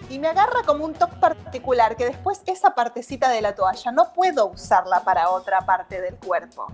[0.09, 4.13] y me agarra como un toque particular que después esa partecita de la toalla no
[4.13, 6.67] puedo usarla para otra parte del cuerpo.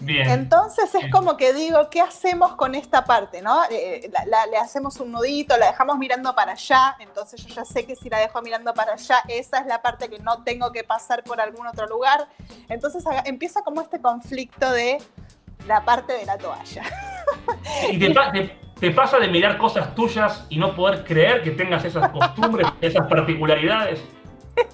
[0.00, 0.30] Bien.
[0.30, 1.10] Entonces es Bien.
[1.10, 3.42] como que digo, ¿qué hacemos con esta parte?
[3.42, 3.62] ¿no?
[3.68, 7.64] Eh, la- la- le hacemos un nudito, la dejamos mirando para allá, entonces yo ya
[7.64, 10.70] sé que si la dejo mirando para allá, esa es la parte que no tengo
[10.70, 12.28] que pasar por algún otro lugar.
[12.68, 14.98] Entonces haga- empieza como este conflicto de
[15.66, 16.82] la parte de la toalla.
[17.90, 21.50] ¿Y te, pa- te- te pasa de mirar cosas tuyas y no poder creer que
[21.50, 24.00] tengas esas costumbres, esas particularidades?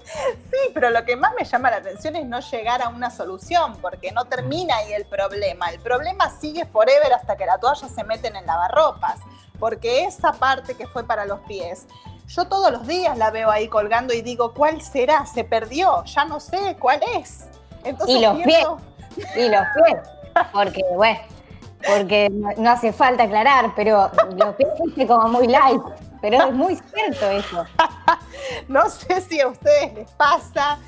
[0.05, 3.77] Sí, pero lo que más me llama la atención es no llegar a una solución,
[3.83, 5.71] porque no termina ahí el problema.
[5.71, 9.21] El problema sigue forever hasta que la toalla se meten en lavarropas,
[9.59, 11.87] porque esa parte que fue para los pies,
[12.29, 15.27] yo todos los días la veo ahí colgando y digo, ¿cuál será?
[15.27, 17.47] Se perdió, ya no sé cuál es.
[17.85, 18.79] Entonces Y los pienso-
[19.37, 19.99] Y los pies,
[20.53, 21.21] porque, bueno,
[21.87, 25.83] porque no, no hace falta aclarar, pero los pies fuiste como muy light.
[26.20, 27.64] Pero es muy cierto eso.
[28.68, 30.79] no sé si a ustedes les pasa.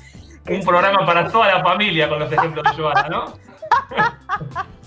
[0.43, 3.25] que Un programa para toda la familia con los ejemplos de Joana, ¿no?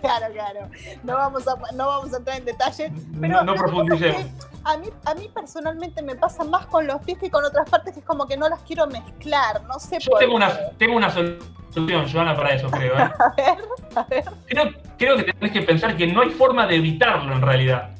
[0.00, 0.68] Claro, claro.
[1.04, 2.92] No vamos a, no vamos a entrar en detalle.
[3.20, 4.16] Pero No, no profundicemos.
[4.24, 4.30] que
[4.64, 7.92] A mí, a mí personalmente me pasa más con los pies que con otras partes,
[7.94, 9.62] que es como que no las quiero mezclar.
[9.64, 10.36] No sé Yo por tengo qué.
[10.36, 11.38] una, tengo una solución,
[12.12, 12.98] Joana, para eso, creo.
[12.98, 13.10] ¿eh?
[13.18, 13.54] A ver,
[13.94, 14.24] a ver.
[14.46, 17.90] Creo, creo que tenés que pensar que no hay forma de evitarlo en realidad.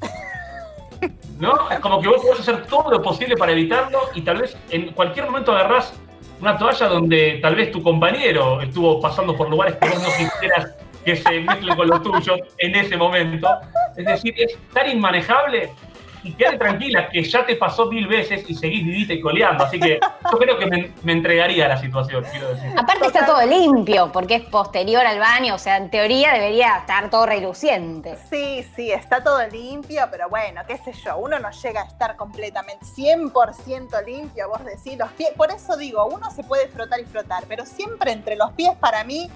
[1.39, 1.69] ¿No?
[1.71, 4.91] Es como que vos podés hacer todo lo posible para evitarlo y tal vez en
[4.91, 5.93] cualquier momento agarrás
[6.39, 10.75] una toalla donde tal vez tu compañero estuvo pasando por lugares que vos no quisieras
[11.03, 13.47] que se mezclen con lo tuyo en ese momento.
[13.95, 15.71] Es decir, es tan inmanejable
[16.23, 19.63] y quédate tranquila que ya te pasó mil veces y seguís vivita y coleando.
[19.63, 22.71] Así que yo creo que me, me entregaría a la situación, quiero decir.
[22.77, 27.09] Aparte está todo limpio, porque es posterior al baño, o sea, en teoría debería estar
[27.09, 28.17] todo reluciente.
[28.29, 32.15] Sí, sí, está todo limpio, pero bueno, qué sé yo, uno no llega a estar
[32.15, 37.05] completamente 100% limpio, vos decís, los pies, por eso digo, uno se puede frotar y
[37.05, 39.29] frotar, pero siempre entre los pies para mí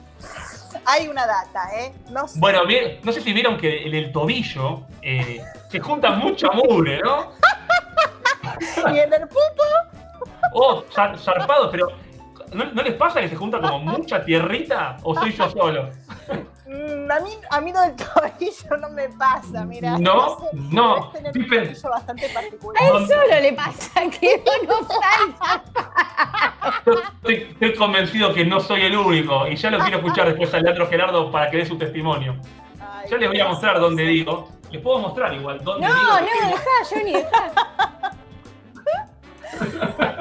[0.86, 1.94] Hay una data, ¿eh?
[2.10, 2.40] No sé.
[2.40, 2.62] Bueno,
[3.04, 7.32] no sé si vieron que en el tobillo eh, se junta mucha mugre, ¿no?
[8.94, 9.64] Y en el pupo,
[10.54, 11.88] Oh, zar- zarpado, pero
[12.54, 15.90] ¿no, no les pasa que se junta como mucha tierrita o soy yo solo?
[16.68, 19.98] mm, a mí, a mí lo del tobillo no me pasa, mira.
[19.98, 22.82] No, sé, no, tobillo bastante particular.
[22.84, 25.64] A él solo le pasa que no falta.
[26.86, 30.54] Yo Estoy, estoy convencido que no soy el único y ya lo quiero escuchar después
[30.54, 32.36] al Leandro Gerardo para que dé su testimonio.
[32.80, 34.50] Ay, Ya les voy a mostrar dónde digo.
[34.72, 36.12] Les puedo mostrar igual dónde No, digo.
[36.12, 37.91] no, dejá, Johnny, dejá.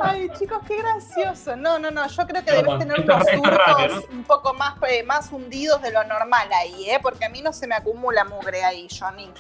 [0.03, 1.57] Ay, chicos, qué gracioso.
[1.57, 2.07] No, no, no.
[2.09, 6.05] Yo creo que debes tener unos surcos un poco más, eh, más hundidos de lo
[6.05, 6.99] normal ahí, ¿eh?
[7.03, 9.31] Porque a mí no se me acumula mugre ahí, Johnny.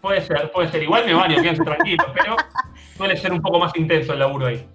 [0.00, 0.82] Puede ser, puede ser.
[0.82, 2.36] Igual me baño, quédense tranquilos, pero
[2.96, 4.68] suele ser un poco más intenso el laburo ahí.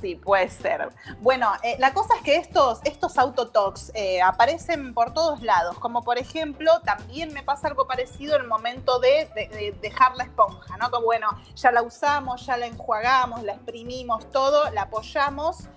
[0.00, 0.88] Sí, puede ser.
[1.20, 6.02] Bueno, eh, la cosa es que estos, estos autotalks eh, aparecen por todos lados, como
[6.02, 10.76] por ejemplo, también me pasa algo parecido el momento de, de- de dejar la esponja,
[10.78, 10.90] ¿no?
[10.90, 15.68] Que bueno, ya la usamos, ya la enjuagamos, la exprimimos, todo, la apoyamos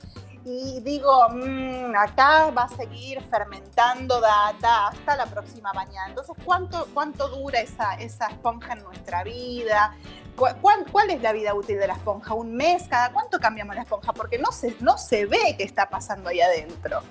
[0.46, 6.08] y digo, "Mm, acá va a seguir fermentando data hasta la próxima mañana.
[6.10, 9.96] Entonces, ¿cuánto, cuánto dura esa, esa esponja en nuestra vida?
[10.36, 12.34] ¿Cu- ¿Cuál, cuál es la vida útil de la esponja?
[12.34, 12.84] ¿Un mes?
[12.90, 14.14] ¿Cada cuánto cambiamos la esponja?
[14.14, 17.02] Porque no se, no se ve qué está pasando ahí adentro.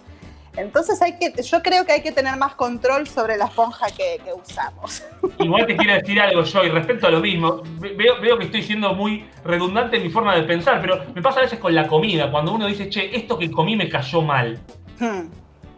[0.55, 4.21] Entonces hay que, yo creo que hay que tener más control sobre la esponja que,
[4.23, 5.03] que usamos.
[5.39, 7.63] Igual te quiero decir algo yo y respecto a lo mismo.
[7.79, 11.23] Ve- Veo, veo que estoy siendo muy redundante en mi forma de pensar, pero me
[11.23, 14.21] pasa a veces con la comida, cuando uno dice, che, esto que comí me cayó
[14.21, 14.59] mal.
[15.01, 15.29] Hmm.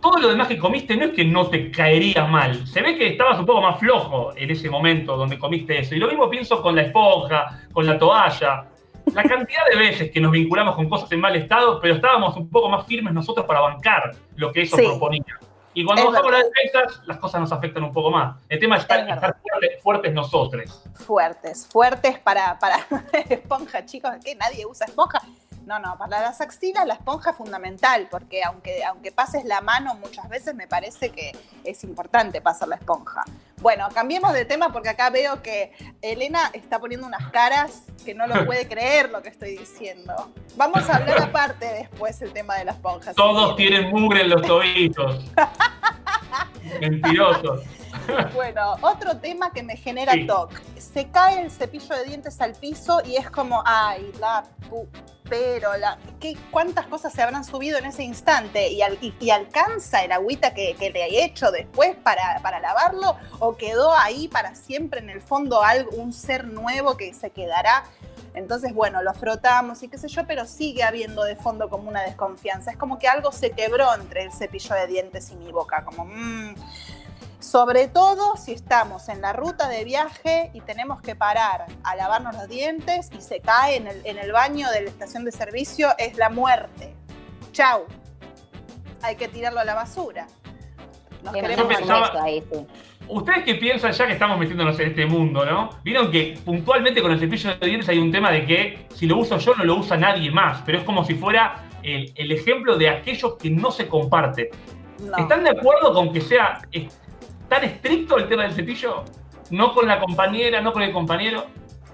[0.05, 2.67] Todo lo demás que comiste no es que no te caería mal.
[2.67, 5.95] Se ve que estabas un poco más flojo en ese momento donde comiste eso.
[5.95, 8.67] Y lo mismo pienso con la esponja, con la toalla.
[9.15, 12.51] La cantidad de veces que nos vinculamos con cosas en mal estado, pero estábamos un
[12.51, 14.85] poco más firmes nosotros para bancar lo que eso Sí.
[14.85, 15.25] proponía.
[15.77, 18.37] Y cuando Es bajamos las defensas, las cosas nos afectan un poco más.
[18.49, 19.25] El tema es estar, Es verdad.
[19.31, 20.85] estar fuerte- fuertes nosotros.
[20.95, 22.77] Fuertes, fuertes para, para
[23.29, 25.21] esponja, chicos, que nadie usa esponja.
[25.67, 29.95] No, no, para las axilas la esponja es fundamental, porque aunque, aunque pases la mano
[29.95, 31.33] muchas veces me parece que
[31.65, 33.25] es importante pasar la esponja.
[33.63, 35.73] Bueno, cambiemos de tema porque acá veo que
[36.03, 40.33] Elena está poniendo unas caras que no lo puede creer lo que estoy diciendo.
[40.57, 43.11] Vamos a hablar aparte después el tema de la esponja.
[43.11, 43.85] si Todos quieren.
[43.85, 45.25] tienen mugre en los tobillos.
[46.81, 47.63] Mentirosos.
[48.35, 50.27] Bueno, otro tema que me genera Sí.
[50.27, 50.57] toque.
[50.79, 54.89] Se cae el cepillo de dientes al piso y es como, ay, la pu-
[55.29, 58.69] pero la, ¿qué, ¿cuántas cosas se habrán subido en ese instante?
[58.69, 62.59] ¿Y, al- y- y alcanza el agüita que, que le he hecho después para, para
[62.61, 63.17] lavarlo?
[63.39, 67.85] ¿O quedó ahí para siempre en el fondo algo, un ser nuevo que se quedará?
[68.35, 72.03] Entonces, bueno, lo frotamos y qué sé yo, pero sigue habiendo de fondo como una
[72.03, 72.73] desconfianza.
[72.73, 76.05] Es como que algo se quebró entre el cepillo de dientes y mi boca, como,
[76.05, 76.55] mmm,
[77.39, 82.35] sobre todo si estamos en la ruta de viaje y tenemos que parar a lavarnos
[82.35, 85.95] los dientes y se cae en el, en el baño de la estación de servicio,
[85.99, 86.95] es la muerte.
[87.53, 87.85] Chau.
[89.03, 90.27] Hay que tirarlo a la basura.
[91.23, 92.67] Nos queremos pensaba- beso ahí, sí.
[93.09, 95.71] ¿Ustedes qué piensan ya que estamos metiéndonos en este mundo, no?
[95.83, 99.19] Vieron que puntualmente con el cepillo de dientes hay un tema de que si lo
[99.19, 102.77] uso yo no lo usa nadie más, pero es como si fuera el, el ejemplo
[102.77, 104.51] de aquello que no se comparte.
[104.99, 105.19] No.
[105.19, 106.61] ¿Están de acuerdo con que sea
[107.49, 109.05] tan estricto el tema del cepillo?
[109.51, 111.45] No con la compañera, no con el compañero.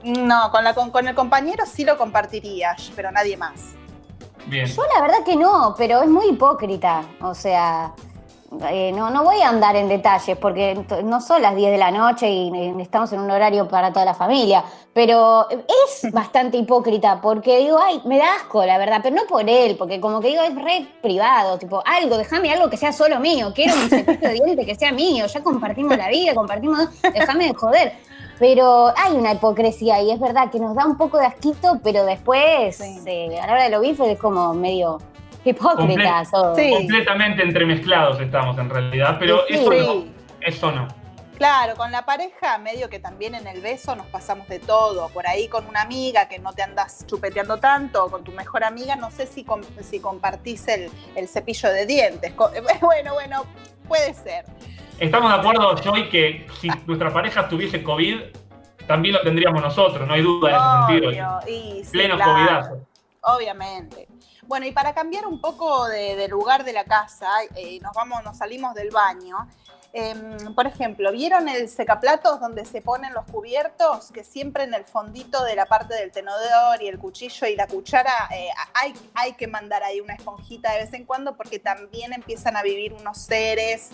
[0.05, 3.75] No, con, la, con, con el compañero sí lo compartiría, pero nadie más.
[4.47, 4.67] Bien.
[4.67, 7.03] Yo la verdad que no, pero es muy hipócrita.
[7.21, 7.93] O sea,
[8.69, 11.91] eh, no, no voy a andar en detalles porque no son las 10 de la
[11.91, 14.65] noche y estamos en un horario para toda la familia.
[14.93, 19.49] Pero es bastante hipócrita porque digo, ay, me da asco, la verdad, pero no por
[19.49, 23.21] él, porque como que digo, es re privado, tipo, algo, déjame algo que sea solo
[23.21, 23.53] mío.
[23.55, 25.27] Quiero un cepillo de dientes que sea mío.
[25.27, 27.93] Ya compartimos la vida, compartimos, déjame de joder.
[28.41, 32.05] Pero hay una hipocresía y es verdad que nos da un poco de asquito, pero
[32.05, 32.99] después, Sí.
[33.07, 34.99] eh, a la hora de lo bife, es como medio
[35.45, 36.57] hipócrita Comple- todo.
[36.57, 36.71] Sí.
[36.71, 39.55] Completamente entremezclados estamos en realidad, pero Sí.
[39.55, 40.05] eso no.
[40.41, 40.89] Eso no.
[41.37, 45.09] Claro, con la pareja, medio que también en el beso nos pasamos de todo.
[45.09, 48.63] Por ahí con una amiga que no te andas chupeteando tanto, o con tu mejor
[48.63, 52.35] amiga, no sé si, com- si compartís el, el cepillo de dientes.
[52.83, 53.45] Bueno, bueno,
[53.89, 54.45] puede ser.
[54.99, 58.21] Estamos de acuerdo, Joy, que si nuestra pareja tuviese COVID,
[58.87, 61.41] también lo tendríamos nosotros, no hay duda en ese sentido.
[61.49, 62.87] Y sí, Pleno claro, covidazo.
[63.23, 64.09] Obviamente.
[64.47, 68.37] Bueno, y para cambiar un poco de, lugar de la casa, eh, nos vamos, nos
[68.37, 69.49] salimos del baño.
[69.93, 74.13] Em, por ejemplo, ¿vieron el secaplatos donde se ponen los cubiertos?
[74.13, 77.67] Que siempre en el fondito de la parte del tenedor y el cuchillo y la
[77.67, 82.13] cuchara eh, hay, hay que mandar ahí una esponjita de vez en cuando porque también
[82.13, 83.91] empiezan a vivir unos seres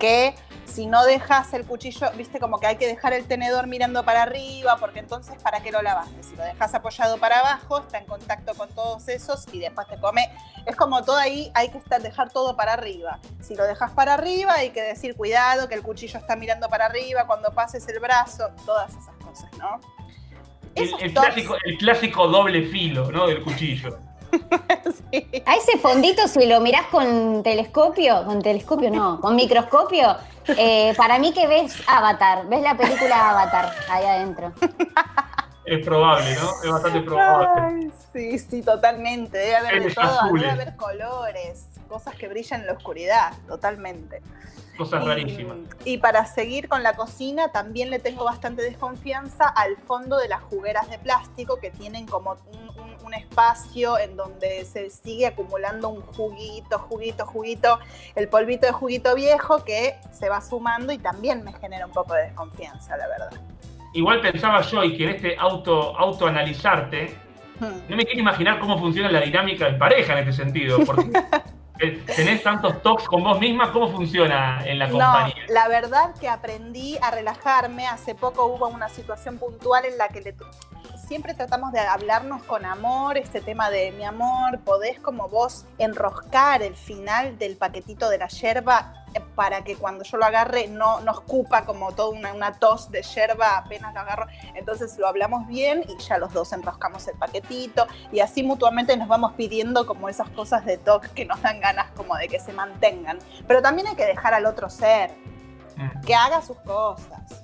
[0.00, 0.34] que
[0.64, 4.22] si no dejas el cuchillo, viste como que hay que dejar el tenedor mirando para
[4.22, 6.22] arriba, porque entonces ¿para qué lo lavaste?
[6.22, 9.98] Si lo dejas apoyado para abajo, está en contacto con todos esos y después te
[9.98, 10.30] come.
[10.66, 13.18] Es como todo ahí, hay que estar, dejar todo para arriba.
[13.40, 16.86] Si lo dejas para arriba, hay que decir cuidado, que el cuchillo está mirando para
[16.86, 19.80] arriba, cuando pases el brazo, todas esas cosas, ¿no?
[20.76, 23.26] El, clásico, el clásico doble filo, ¿no?
[23.26, 23.98] Del cuchillo.
[25.10, 25.42] sí.
[25.46, 30.16] A ese fondito, si lo mirás con telescopio, con telescopio no, con microscopio,
[30.48, 34.52] eh, para mí que ves Avatar, ves la película Avatar ahí adentro.
[35.64, 36.50] Es probable, ¿no?
[36.64, 37.48] Es bastante probable.
[37.56, 39.38] Ay, sí, sí, totalmente.
[39.38, 40.42] Debe haber de todo, azules.
[40.42, 44.20] debe haber colores, cosas que brillan en la oscuridad, totalmente.
[44.76, 45.58] Cosas Y- rarísimas.
[45.84, 50.40] Y para seguir con la cocina, también le tengo bastante desconfianza al fondo de las
[50.44, 52.69] jugueras de plástico que tienen como un,
[53.10, 57.78] un- espacio en donde se sigue acumulando un juguito, juguito, juguito,
[58.14, 62.14] el polvito de juguito viejo que se va sumando y también me genera un poco
[62.14, 63.30] de desconfianza, la verdad.
[63.94, 67.16] Igual pensaba yo y que en este auto, autoanalizarte,
[67.60, 67.78] Hmm.
[67.90, 71.10] no me quiero imaginar cómo funciona la dinámica en pareja en este sentido, porque
[71.80, 75.34] eh, tenés tantos talks con vos misma, ¿cómo funciona en la No, compañía?
[75.48, 77.86] la verdad que aprendí a relajarme.
[77.86, 80.32] Hace poco hubo una situación puntual en la que le
[81.10, 86.62] siempre tratamos de hablarnos con amor, este tema de mi amor, podés como vos enroscar
[86.62, 91.00] el final del paquetito de la yerba eh, para que cuando yo lo agarre no
[91.00, 94.28] nos escupa como toda una, una tos de yerba apenas lo agarro.
[94.54, 99.08] Entonces lo hablamos bien y ya los dos enroscamos el paquetito y así mutuamente nos
[99.08, 102.52] vamos pidiendo como esas cosas de toque que nos dan ganas como de que se
[102.52, 103.18] mantengan.
[103.48, 105.10] Pero también hay que dejar al otro ser,
[105.80, 106.00] Mm.
[106.02, 107.42] que haga sus cosas.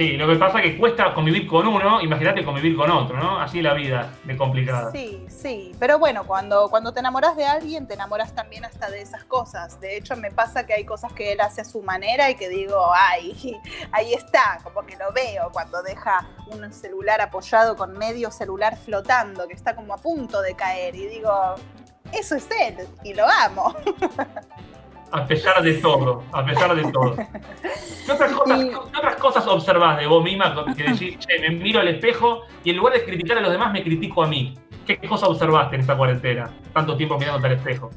[0.00, 3.38] Sí, lo que pasa es que cuesta convivir con uno, imagínate convivir con otro, ¿no?
[3.38, 4.90] Así la vida de complicada.
[4.92, 9.02] Sí, sí, pero bueno, cuando, cuando te enamoras de alguien, te enamoras también hasta de
[9.02, 9.78] esas cosas.
[9.78, 12.48] De hecho, me pasa que hay cosas que él hace a su manera y que
[12.48, 13.60] digo, ay,
[13.92, 19.46] ahí está, como que lo veo cuando deja un celular apoyado con medio celular flotando,
[19.48, 21.30] que está como a punto de caer, y digo,
[22.10, 23.76] eso es él, y lo amo.
[25.12, 27.16] A pesar de todo, a pesar de todo.
[27.16, 31.50] ¿Qué otras cosas, Y- qué otras cosas observás de vos misma que decís, che, me
[31.50, 34.56] miro al espejo y en lugar de criticar a los demás, me critico a mí?
[34.86, 36.50] ¿Qué cosa observaste en esta cuarentena?
[36.72, 37.90] Tanto tiempo mirándote al espejo.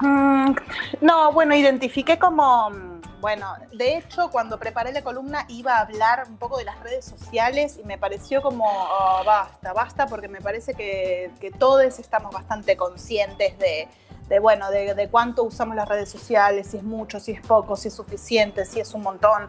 [0.00, 0.52] Mm,
[1.00, 6.24] No, bueno, identifiqué como, mm, bueno, de hecho cuando preparé la columna iba a hablar
[6.28, 10.40] un poco de las redes sociales y me pareció como, oh, basta, basta, porque me
[10.40, 13.88] parece que, que todos estamos bastante conscientes de,
[14.28, 17.76] de, bueno, de, de cuánto usamos las redes sociales, si es mucho, si es poco,
[17.76, 19.48] si es suficiente, si es un montón.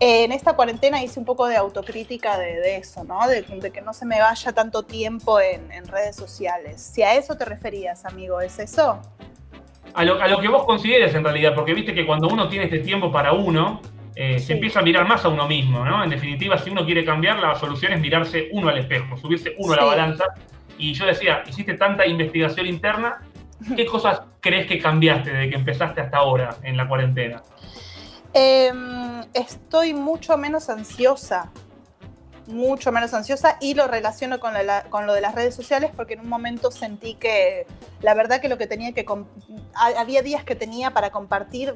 [0.00, 3.26] Eh, en esta cuarentena hice un poco de autocrítica de, de eso, ¿no?
[3.26, 6.80] De, de que no se me vaya tanto tiempo en, en redes sociales.
[6.80, 9.00] Si a eso te referías, amigo, ¿es eso?
[9.94, 12.66] A lo, a lo que vos consideres en realidad, porque viste que cuando uno tiene
[12.66, 13.80] este tiempo para uno,
[14.14, 14.46] eh, Sí.
[14.46, 16.04] se empieza a mirar más a uno mismo, ¿no?
[16.04, 19.72] En definitiva, si uno quiere cambiar, la solución es mirarse uno al espejo, subirse uno
[19.72, 20.24] a la balanza.
[20.76, 23.20] Y yo decía, hiciste tanta investigación interna,
[23.76, 27.42] ¿qué cosas crees que cambiaste desde que empezaste hasta ahora en la cuarentena?
[28.34, 31.50] Em, estoy mucho menos ansiosa,
[32.46, 36.14] mucho menos ansiosa y lo relaciono con, la- con lo de las redes sociales porque
[36.14, 37.66] en un momento sentí que
[38.00, 39.04] la verdad que lo que tenía que...
[39.74, 41.74] Había días que tenía para compartir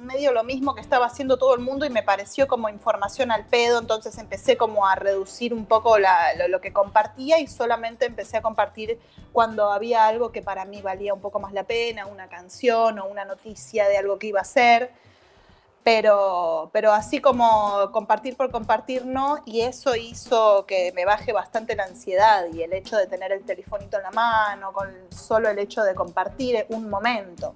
[0.00, 3.44] medio lo mismo que estaba haciendo todo el mundo y me pareció como información al
[3.46, 8.42] pedo, entonces empecé como a reducir un poco lo que compartía y solamente empecé a
[8.42, 8.98] compartir
[9.32, 13.06] cuando había algo que para mí valía un poco más la pena, una canción o
[13.06, 14.90] una noticia de algo que iba a hacer
[15.82, 21.74] pero, pero así como compartir por compartir no, y eso hizo que me baje bastante
[21.74, 25.58] la ansiedad y el hecho de tener el telefonito en la mano, con solo el
[25.58, 27.54] hecho de compartir un momento.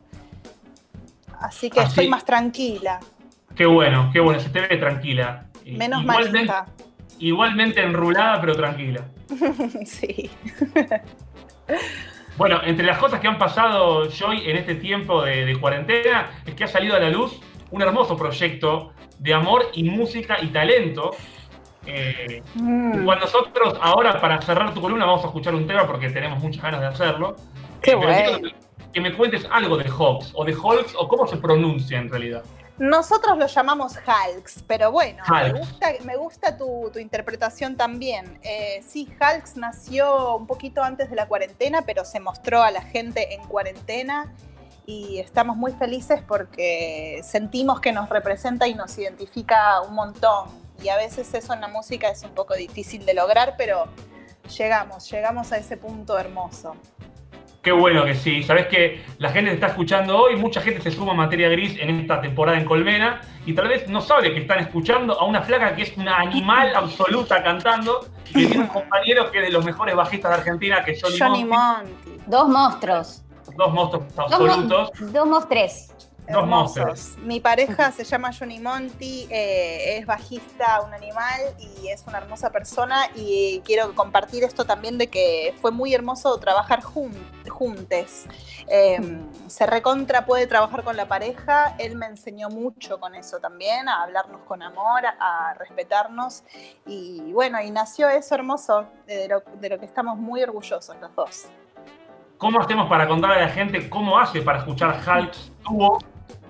[1.40, 3.00] Así que Así- estoy más tranquila,
[3.54, 5.46] Qué bueno, qué bueno, se te ve tranquila.
[5.64, 6.66] Menos igualmente, malita.
[7.20, 9.02] igualmente enrulada, pero tranquila.
[9.86, 10.30] sí.
[12.36, 16.54] Bueno, entre las cosas que han pasado, Joy, en este tiempo de, de cuarentena, es
[16.54, 21.12] que ha salido a la luz un hermoso proyecto de amor y música y talento.
[21.86, 26.10] Eh, Mm, Cuando nosotros, ahora para cerrar tu columna, vamos a escuchar un tema porque
[26.10, 27.36] tenemos muchas ganas de hacerlo.
[27.80, 28.38] Qué Eh, bueno.
[28.40, 28.54] quiero
[28.94, 32.44] que me cuentes algo de Hawks o de Hulks o cómo se pronuncia en realidad.
[32.78, 35.58] Nosotros lo llamamos Hulks, pero bueno, me Hulks.
[35.58, 38.38] gusta, me gusta tu, tu interpretación también.
[38.42, 42.82] Eh, sí, Hulks nació un poquito antes de la cuarentena, pero se mostró a la
[42.82, 44.32] gente en cuarentena
[44.86, 50.48] y estamos muy felices porque sentimos que nos representa y nos identifica un montón.
[50.82, 53.86] Y a veces eso en la música es un poco difícil de lograr, pero
[54.58, 56.76] llegamos, llegamos a ese punto hermoso.
[57.64, 58.42] Qué bueno que sí.
[58.42, 61.78] Sabes que la gente te está escuchando hoy, mucha gente se suma a Materia Gris
[61.80, 65.40] en esta temporada en Colmena y tal vez no sabe que están escuchando a una
[65.40, 69.50] flaca que es una animal absoluta cantando y que tiene un compañero que es de
[69.50, 71.48] los mejores bajistas de Argentina, que es Johnny, Johnny.
[72.26, 73.22] Dos monstruos.
[73.56, 74.90] Dos monstruos Dos, absolutos.
[75.00, 75.88] mon- dos monstruos.
[76.26, 76.76] Dos Hermosos.
[76.86, 77.18] monstruos.
[77.26, 82.50] Mi pareja se llama Johnny Monti, eh, es bajista, un animal y es una hermosa
[82.50, 83.08] persona.
[83.14, 87.12] Y quiero compartir esto también de que fue muy hermoso trabajar jun-
[87.50, 88.24] juntes.
[88.68, 89.18] Eh,
[89.48, 91.76] se recontra puede trabajar con la pareja.
[91.78, 96.42] Él me enseñó mucho con eso también, a hablarnos con amor, a, a respetarnos.
[96.86, 101.14] Y bueno, y nació eso hermoso, de lo, de lo que estamos muy orgullosos los
[101.14, 101.44] dos.
[102.38, 105.98] ¿Cómo hacemos para contarle a la gente cómo hace para escuchar Hulks Tubo?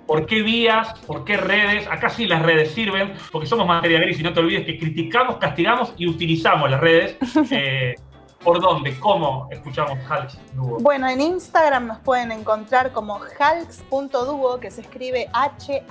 [0.06, 0.98] ¿Por qué vías?
[1.00, 1.86] ¿Por qué redes?
[1.88, 5.36] Acá sí las redes sirven, porque somos materia gris y no te olvides que criticamos,
[5.36, 7.16] castigamos y utilizamos las redes.
[7.50, 7.94] Eh,
[8.42, 8.98] ¿Por dónde?
[9.00, 10.78] ¿Cómo escuchamos Hulks Duo?
[10.80, 15.90] Bueno, en Instagram nos pueden encontrar como halks.duo, que se escribe H-A-L-K-S.duo.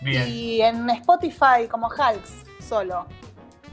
[0.00, 0.26] Bien.
[0.26, 3.06] Y en Spotify como Halks, solo.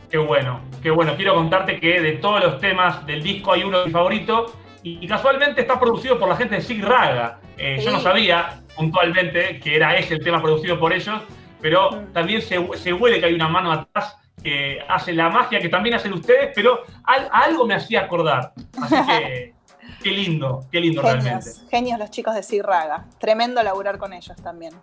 [0.10, 1.16] Qué bueno, qué bueno.
[1.16, 4.53] Quiero contarte que de todos los temas del disco hay uno mi favorito
[4.84, 7.39] y, casualmente está producido por la gente de Sig Raga.
[7.57, 11.21] Eh, Yo no sabía puntualmente que era ese el tema producido por ellos,
[11.61, 12.13] pero Mm.
[12.13, 15.95] también se, se huele que hay una mano atrás que hace la magia que también
[15.95, 18.53] hacen ustedes, pero al- algo me hacía acordar.
[18.82, 19.53] Así que
[20.03, 21.30] qué lindo, qué lindo realmente.
[21.49, 23.05] Genios, genios los chicos de Sirraga.
[23.19, 24.73] Tremendo laburar con ellos también.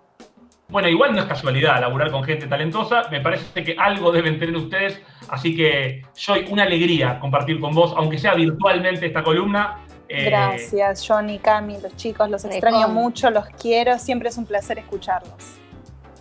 [0.68, 4.56] Bueno, igual no es casualidad laburar con gente talentosa, me parece que algo deben tener
[4.56, 9.78] ustedes, así que Joy, una alegría compartir con vos, aunque sea virtualmente esta columna.
[10.08, 13.98] Eh, Gracias, Johnny, Cami, los chicos, los extraño mucho, los quiero.
[13.98, 15.58] Siempre es un placer escucharlos.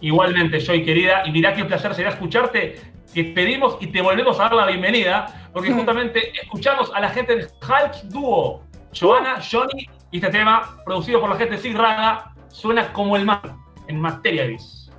[0.02, 2.76] Igualmente, Joy, querida, y mirá qué placer será escucharte.
[3.14, 7.36] Te pedimos y te volvemos a dar la bienvenida, porque justamente escuchamos a la gente
[7.36, 8.64] de Hulk Duo,
[8.98, 13.26] Joana, Johnny, y este tema, producido por la gente de Sig Raga, suena como el
[13.26, 13.56] mar,
[13.88, 14.90] en materia gris.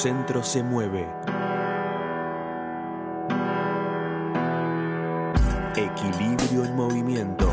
[0.00, 1.06] Centro se mueve.
[5.76, 7.52] Equilibrio en movimiento.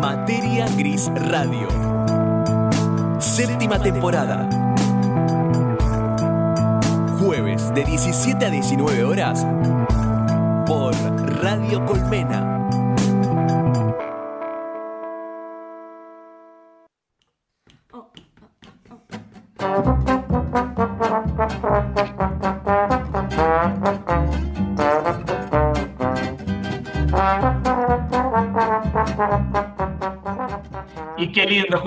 [0.00, 1.66] Materia Gris Radio.
[3.18, 4.48] Séptima temporada.
[7.18, 9.44] Jueves de 17 a 19 horas
[10.66, 10.94] por
[11.42, 12.55] Radio Colmena.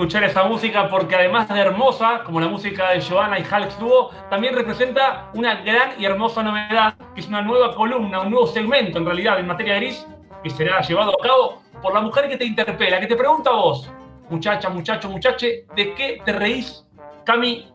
[0.00, 4.08] Escuchar esa música porque además de hermosa, como la música de Joanna y Alex Duo,
[4.30, 8.96] también representa una gran y hermosa novedad, que es una nueva columna, un nuevo segmento
[8.96, 10.06] en realidad en materia gris,
[10.42, 13.56] que será llevado a cabo por la mujer que te interpela, que te pregunta a
[13.56, 13.92] vos,
[14.30, 16.82] muchacha, muchacho, muchache, ¿de qué te reís?
[17.24, 17.70] Cami,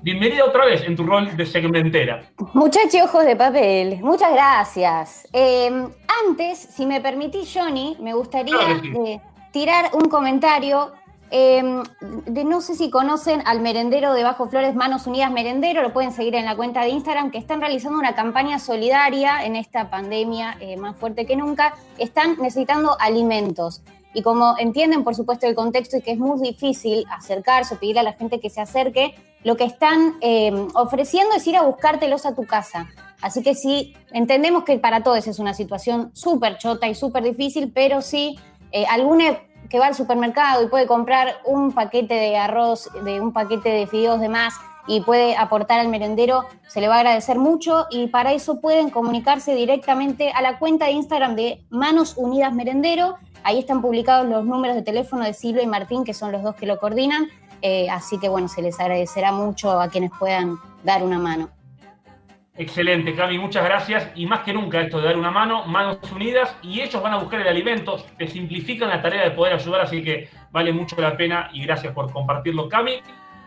[0.00, 2.22] bienvenida otra vez en tu rol de segmentera.
[2.54, 5.28] Muchacho ojos de papel, muchas gracias.
[5.30, 5.86] Eh,
[6.26, 8.94] antes, si me permitís, Johnny, me gustaría Claro que sí.
[8.96, 9.20] eh,
[9.52, 10.94] tirar un comentario.
[11.30, 11.82] Eh,
[12.26, 16.12] de, no sé si conocen al merendero de Bajo Flores, Manos Unidas Merendero, lo pueden
[16.12, 20.56] seguir en la cuenta de Instagram, que están realizando una campaña solidaria en esta pandemia
[20.60, 21.74] eh, más fuerte que nunca.
[21.98, 23.82] Están necesitando alimentos.
[24.14, 28.00] Y como entienden, por supuesto, el contexto y que es muy difícil acercarse o pedirle
[28.00, 29.14] a la gente que se acerque,
[29.44, 32.88] lo que están eh, ofreciendo es ir a buscártelos a tu casa.
[33.20, 37.72] Así que sí, entendemos que para todos es una situación súper chota y súper difícil,
[37.74, 38.38] pero sí,
[38.72, 43.32] eh, alguno que va al supermercado y puede comprar un paquete de arroz, de un
[43.32, 44.54] paquete de fideos de más
[44.86, 48.90] y puede aportar al merendero, se le va a agradecer mucho y para eso pueden
[48.90, 53.16] comunicarse directamente a la cuenta de Instagram de Manos Unidas Merendero.
[53.42, 56.54] Ahí están publicados los números de teléfono de Silvia y Martín, que son los dos
[56.54, 57.26] que lo coordinan.
[57.62, 61.48] Eh, así que bueno, se les agradecerá mucho a quienes puedan dar una mano.
[62.58, 64.08] Excelente, Cami, muchas gracias.
[64.14, 67.18] Y más que nunca esto de dar una mano, manos unidas, y ellos van a
[67.18, 71.16] buscar el alimento, te simplifican la tarea de poder ayudar, así que vale mucho la
[71.16, 73.00] pena y gracias por compartirlo, Cami.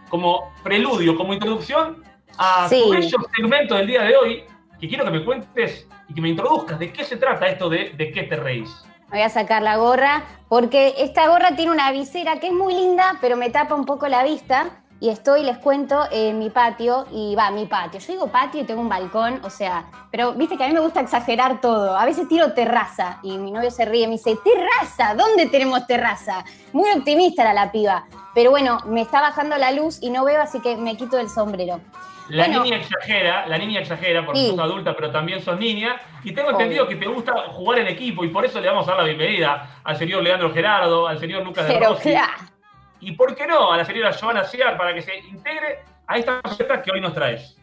[0.10, 2.04] Como preludio, como introducción
[2.38, 2.82] a Sí.
[2.84, 4.44] tu bello segmento del día de hoy,
[4.80, 7.90] que quiero que me cuentes y que me introduzcas de qué se trata esto de
[7.92, 8.70] de qué te reís.
[9.10, 13.18] Voy a sacar la gorra porque esta gorra tiene una visera que es muy linda,
[13.22, 14.79] pero me tapa un poco la vista.
[15.02, 18.00] Y estoy, les cuento, en mi patio, y va, mi patio.
[18.02, 20.82] Yo digo patio y tengo un balcón, o sea, pero viste que a mí me
[20.82, 21.98] gusta exagerar todo.
[21.98, 25.16] A veces tiro terraza y mi novio se ríe, me dice, ¿terraza?
[25.16, 26.44] ¿Dónde tenemos terraza?
[26.74, 28.06] Muy optimista era la piba.
[28.36, 31.30] Pero bueno, me está bajando la luz y no veo, así que me quito el
[31.30, 31.80] sombrero.
[32.28, 32.64] La Bueno.
[32.64, 34.50] niña exagera, la niña exagera porque Sí.
[34.50, 35.96] sos adulta, pero también sos niña.
[36.24, 36.60] Y tengo Obvio.
[36.60, 39.06] entendido que te gusta jugar en equipo y por eso le vamos a dar la
[39.06, 42.10] bienvenida al señor Leandro Gerardo, al señor Lucas de Rossi.
[42.12, 42.59] claro.
[43.00, 46.42] Y por qué no, a la señora Joana Ciar para que se integre a esta
[46.44, 47.56] receta que hoy nos traes.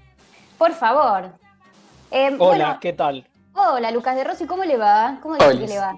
[0.58, 1.30] Por favor.
[2.10, 3.26] Eh, Hola, bueno, ¿qué tal?
[3.54, 5.18] hola Lucas de Rossi, ¿cómo le va?
[5.22, 5.60] ¿Cómo dice Hola.
[5.60, 5.96] que le va?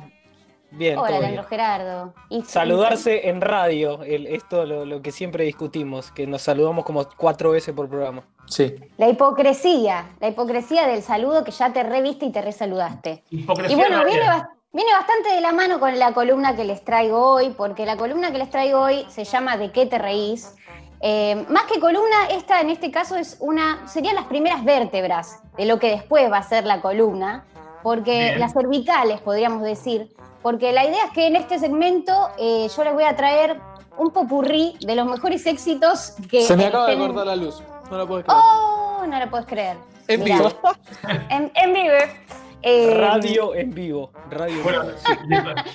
[0.71, 1.19] Bien, Hola.
[1.19, 2.15] Leandro Gerardo.
[2.29, 7.07] Y- Saludarse en radio, el, esto lo, lo que siempre discutimos, que nos saludamos como
[7.17, 8.23] cuatro veces por programa.
[8.47, 8.75] Sí.
[8.97, 13.25] La hipocresía, la hipocresía del saludo que ya te reviste y te resaludaste.
[13.31, 14.27] Hipocresía Y bueno, viene,
[14.73, 18.31] viene bastante de la mano con la columna que les traigo hoy, porque la columna
[18.31, 20.55] que les traigo hoy se llama ¿De qué te reís?
[21.01, 25.65] Eh, más que columna, esta en este caso es una, serían las primeras vértebras de
[25.65, 27.45] lo que después va a ser la columna,
[27.83, 28.41] porque Bien.
[28.41, 32.95] las cervicales podríamos decir, porque la idea es que en este segmento eh, yo les
[32.95, 33.61] voy a traer
[33.97, 37.63] un popurrí de los mejores éxitos que Se me acaba de cortar la luz.
[37.91, 38.41] No la puedo creer.
[38.41, 39.77] Oh, no lo puedes creer.
[40.09, 40.53] en Mirá, vivo.
[41.31, 41.95] En, en vivo.
[42.63, 44.11] Eh, Radio en vivo.
[44.31, 44.99] Radio en Bueno, vivo.
[44.99, 45.13] sí,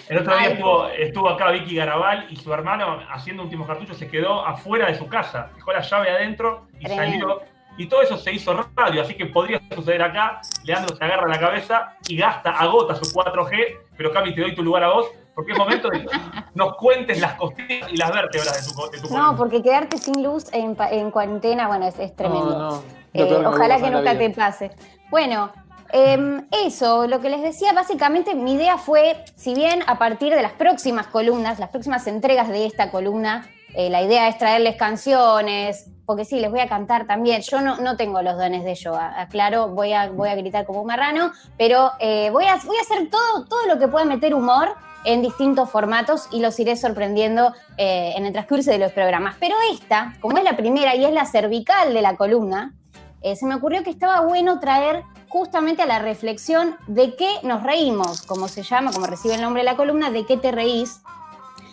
[0.10, 4.08] el otro día estuvo, estuvo acá Vicky Garabal y su hermano haciendo últimos cartuchos, se
[4.10, 7.28] quedó afuera de su casa, dejó la llave adentro y Tremendo.
[7.28, 7.54] salió.
[7.76, 10.42] Y todo eso se hizo radio, así que podría suceder acá.
[10.64, 14.62] Leandro se agarra la cabeza y gasta, agota su 4G, pero Cami, te doy tu
[14.62, 16.08] lugar a vos, porque es momento de que
[16.54, 20.22] nos cuentes las costillas y las vértebras de tu, de tu No, porque quedarte sin
[20.22, 22.52] luz en, en cuarentena, bueno, es, es tremendo.
[22.52, 22.84] No, no.
[23.16, 24.72] Eh, ojalá que en nunca te pase.
[25.10, 25.52] Bueno,
[25.94, 30.42] em, eso, lo que les decía, básicamente mi idea fue, si bien a partir de
[30.42, 35.88] las próximas columnas, las próximas entregas de esta columna, eh, la idea es traerles canciones,
[36.06, 37.42] porque sí, les voy a cantar también.
[37.42, 40.66] Yo no, no tengo los dones de ello, a- aclaro, voy a, voy a gritar
[40.66, 44.04] como un marrano, pero eh, voy, a, voy a hacer todo, todo lo que pueda
[44.06, 44.76] meter humor
[45.06, 49.36] en distintos formatos y los iré sorprendiendo eh, en el transcurso de los programas.
[49.40, 52.74] Pero esta, como es la primera y es la cervical de la columna,
[53.24, 58.22] se me ocurrió que estaba bueno traer justamente a la reflexión de qué nos reímos,
[58.22, 61.02] como se llama, como recibe el nombre de la columna, de qué te reís.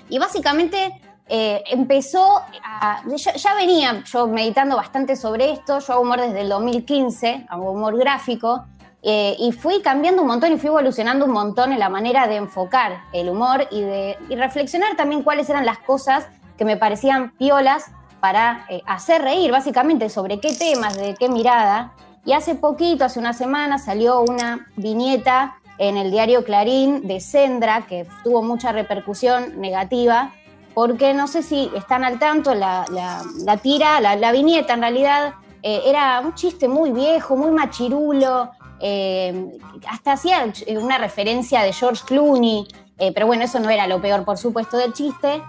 [0.09, 0.99] Y básicamente
[1.29, 3.03] eh, empezó a.
[3.05, 5.79] Ya, venía yo meditando bastante sobre esto.
[5.79, 8.65] Yo hago humor desde el 2015, hago humor gráfico.
[9.03, 12.37] eh, y fui cambiando un montón y fui evolucionando un montón en la manera de
[12.37, 17.91] enfocar el humor y de reflexionar también cuáles eran las cosas que me parecían piolas
[18.21, 21.93] para eh, hacer reír, básicamente sobre qué temas, de qué mirada.
[22.25, 27.87] Y hace poquito, hace una semana, salió una viñeta en el diario Clarín de Sendra,
[27.87, 30.33] que tuvo mucha repercusión negativa,
[30.75, 35.83] porque no sé si están al tanto, la, la- tira, la, viñeta en realidad eh,
[35.87, 38.51] era un chiste muy viejo, muy machirulo,
[38.81, 39.53] eh,
[39.89, 42.69] hasta hacía una referencia de George Clooney,
[42.99, 45.43] eh, pero bueno, eso no era lo peor, por supuesto, del chiste.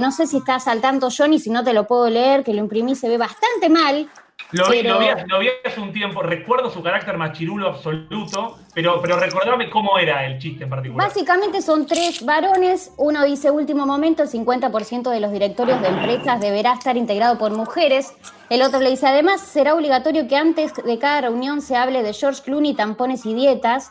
[0.00, 2.58] No sé si estás al tanto, Johnny, si no te lo puedo leer, que lo
[2.58, 4.10] imprimí, se ve bastante mal.
[4.52, 8.58] Lo vi, Pero- lo, vi, lo vi hace un tiempo, recuerdo su carácter machirulo absoluto,
[8.74, 11.08] pero, pero recordame cómo era el chiste en particular.
[11.08, 12.92] Básicamente son tres varones.
[12.96, 17.50] Uno dice, último momento, el 50% de los directorios de empresas deberá estar integrado por
[17.56, 18.14] mujeres.
[18.48, 22.12] El otro le dice, además, será obligatorio que antes de cada reunión se hable de
[22.12, 23.90] George Clooney, tampones y dietas.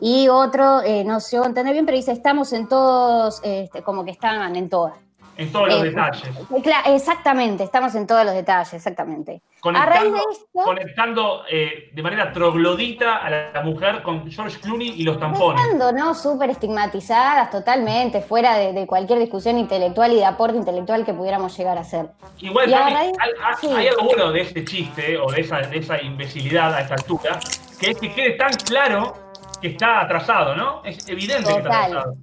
[0.00, 4.10] Y otro, eh, no sé entender bien, pero dice, estamos en todos, este, como que
[4.12, 4.94] estaban en todas.
[5.36, 6.22] En todos los Eh, detalles.
[6.62, 9.40] Cla- exactamente, estamos en todos los detalles, exactamente.
[9.64, 14.58] A raíz Conectando, de esto, conectando eh, de manera troglodita a la, mujer con George
[14.60, 15.62] Clooney y los tampones.
[15.94, 16.14] ¿no?
[16.14, 21.56] Súper estigmatizadas totalmente, fuera de, de cualquier discusión intelectual y de aporte intelectual que pudiéramos
[21.56, 22.08] llegar a hacer.
[22.38, 23.30] Igual, Y raíz- hay,
[23.60, 23.68] sí.
[23.68, 27.38] hay algo bueno de ese chiste o de esa, de esa imbecilidad a esta altura,
[27.80, 29.14] que es que quede tan claro
[29.60, 30.84] que está atrasado, ¿no?
[30.84, 32.16] Es evidente que está atrasado.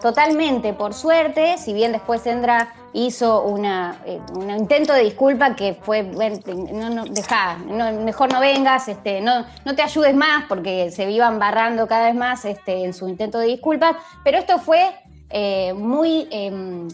[0.00, 5.74] Totalmente, por suerte, si bien después Sendra hizo una, eh, un intento de disculpa que
[5.74, 10.90] fue, no, no, dejá, no, mejor no vengas, este, no, no te ayudes más porque
[10.90, 14.90] se iban barrando cada vez más este, en su intento de disculpas, pero esto fue
[15.30, 16.88] eh, muy, eh,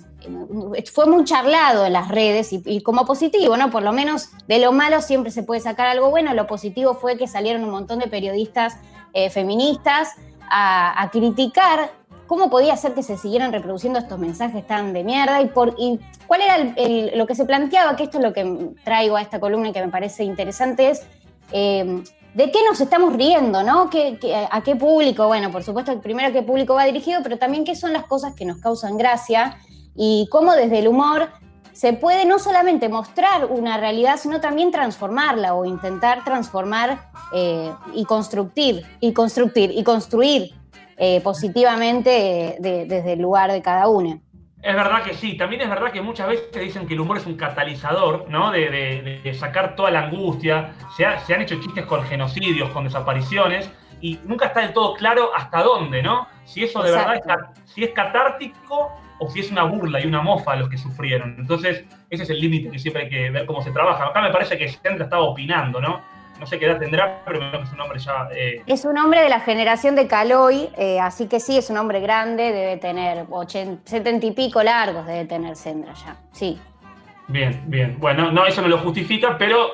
[0.93, 3.71] fue muy charlado en las redes y, como positivo, ¿no?
[3.71, 7.17] Por lo menos de lo malo siempre se puede sacar algo bueno, lo positivo fue
[7.17, 8.77] que salieron un montón de periodistas
[9.13, 10.15] eh, feministas
[10.53, 12.00] a criticar
[12.31, 15.99] cómo podía ser que se siguieran reproduciendo estos mensajes tan de mierda y, por, y
[16.29, 16.59] cuál era
[17.17, 19.85] lo que se planteaba, que esto es lo que traigo a esta columna y que
[19.85, 21.03] me parece interesante, es
[21.51, 22.05] eh,
[22.35, 23.91] de qué nos estamos riendo, ¿no?
[23.91, 25.27] ¿Qué- qué- ¿A qué público?
[25.27, 28.33] Bueno, por supuesto, primero a qué público va dirigido, pero también qué son las cosas
[28.37, 29.57] que nos causan gracia
[29.97, 31.31] y cómo desde el humor
[31.73, 38.05] se puede no solamente mostrar una realidad, sino también transformarla o intentar transformar eh, y
[38.05, 40.60] construir, y construir, y construir
[41.01, 44.21] eh, positivamente eh, de- desde el lugar de cada uno.
[44.63, 47.25] Es verdad que sí, también es verdad que muchas veces dicen que el humor es
[47.27, 48.51] un catalizador, ¿no?
[48.53, 50.73] De, de- de sacar toda la angustia.
[50.97, 53.71] Se, ha- se han hecho chistes con genocidios, con desapariciones,
[54.03, 56.27] y nunca está del todo claro hasta dónde, ¿no?
[56.45, 57.15] Si eso de verdad
[57.65, 60.77] es, si es catártico o si es una burla y una mofa a los que
[60.79, 61.37] sufrieron.
[61.39, 64.07] Entonces, ese es el límite que siempre hay que ver cómo se trabaja.
[64.07, 66.01] Acá me parece que Sandra estaba opinando, ¿no?
[66.41, 69.23] No sé qué edad tendrá, pero que es un hombre ya eh, Es un hombre
[69.23, 73.27] de la generación de Caloi, eh, así que sí, es un hombre grande, debe tener
[73.31, 76.17] 80, 70 y pico largos, debe tener Sendra ya.
[76.33, 76.59] Sí.
[77.29, 77.97] Bien, bien.
[78.01, 79.69] Bueno, no, eso no lo justifica, pero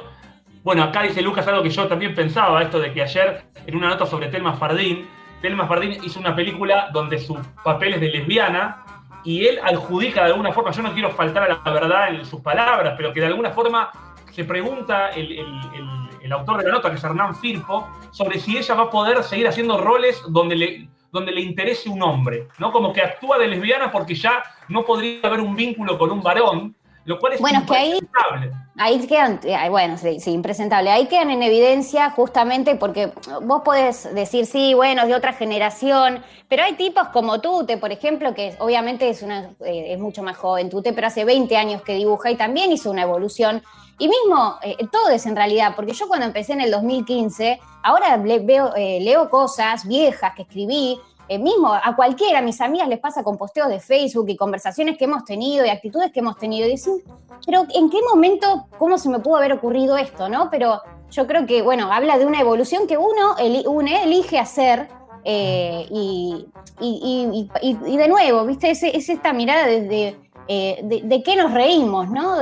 [0.64, 3.88] bueno, acá dice Lucas algo que yo también pensaba, esto de que ayer en una
[3.88, 5.08] nota sobre Telma Fardín,
[5.40, 8.84] Telma Fardín hizo una película donde su papel es de lesbiana
[9.22, 12.40] y él adjudica de alguna forma, yo no quiero faltar a la verdad en sus
[12.40, 13.90] palabras, pero que de alguna forma
[14.32, 18.38] se pregunta el, el- el- el autor de la nota, que es Hernán Firpo, sobre
[18.38, 22.48] si ella va a poder seguir haciendo roles donde le, donde le interese un hombre,
[22.58, 22.70] ¿no?
[22.72, 26.74] Como que actúa de lesbiana porque ya no podría haber un vínculo con un varón,
[27.04, 27.98] lo cual es Bueno, que ahí-.
[28.78, 30.90] Ahí quedan, eh, bueno, sí, impresentable.
[30.90, 33.10] Ahí quedan en evidencia justamente porque
[33.42, 37.90] vos podés decir, sí, bueno, es de otra generación, pero hay tipos como Tute, por
[37.90, 41.80] ejemplo, que obviamente es, una, eh, es mucho más joven, Tute, pero hace 20 años
[41.80, 43.62] que dibuja y también hizo una evolución.
[43.98, 48.18] Y mismo, eh, todo es en realidad, porque yo cuando empecé en el 2015, ahora
[48.18, 52.98] le- veo, leo cosas viejas que escribí, eh, mismo a cualquiera, a mis amigas les
[52.98, 56.66] pasa con posteos de Facebook y conversaciones que hemos tenido y actitudes que hemos tenido.
[56.68, 57.02] Y dicen,
[57.44, 60.48] pero ¿en qué momento, cómo se me pudo haber ocurrido esto, no?
[60.50, 64.88] Pero yo creo que, bueno, habla de una evolución que uno, eli- uno elige hacer
[65.24, 66.46] eh, y,
[66.78, 68.70] de nuevo, ¿viste?
[68.70, 72.36] Es, es esta mirada eh, de, qué nos reímos, ¿no?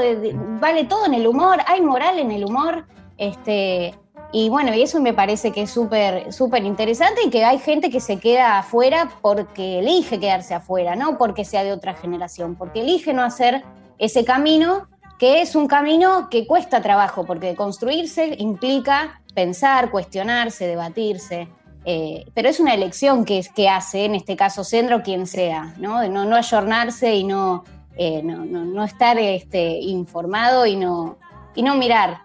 [0.60, 3.94] Vale todo en el humor, hay moral en el humor, este,
[4.36, 7.88] y bueno, y eso me parece que es súper, súper interesante y que hay gente
[7.88, 12.80] que se queda afuera porque elige quedarse afuera, no porque sea de otra generación, porque
[12.80, 13.62] elige no hacer
[13.96, 14.88] ese camino
[15.20, 21.46] que es un camino que cuesta trabajo, porque construirse implica pensar, cuestionarse, debatirse,
[21.84, 26.00] eh, pero es una elección que, que hace, en este caso Sendro, quien sea, ¿no?
[26.00, 27.62] De no, no ayornarse y no,
[27.96, 31.18] eh, no, no, no estar este, informado y no,
[31.54, 32.24] y no mirar.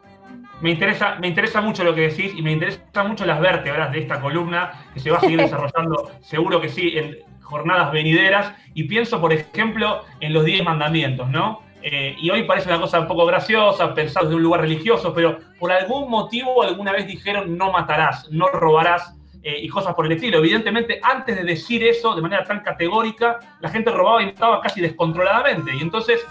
[0.61, 3.99] Me interesa, me interesa mucho lo que decís y me interesan mucho las vértebras de
[3.99, 8.53] esta columna que se va a seguir desarrollando, seguro que sí, en jornadas venideras.
[8.73, 11.61] Y pienso, por ejemplo, en los 10 mandamientos, ¿no?
[11.81, 15.39] Eh, y hoy parece una cosa un poco graciosa, pensar desde un lugar religioso, pero
[15.57, 20.11] por algún motivo alguna vez dijeron no matarás, no robarás eh, y cosas por el
[20.11, 20.39] estilo.
[20.39, 24.81] Evidentemente, antes de decir eso de manera tan categórica, la gente robaba y mataba casi
[24.81, 25.73] descontroladamente.
[25.73, 26.25] Y entonces,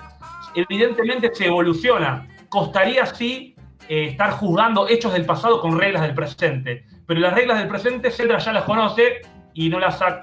[0.54, 2.28] evidentemente, se evoluciona.
[2.50, 3.54] Costaría sí
[3.88, 6.84] eh, estar juzgando hechos del pasado con reglas del presente.
[7.06, 9.22] Pero las reglas del presente, Sandra ya las conoce
[9.54, 10.22] y no las ha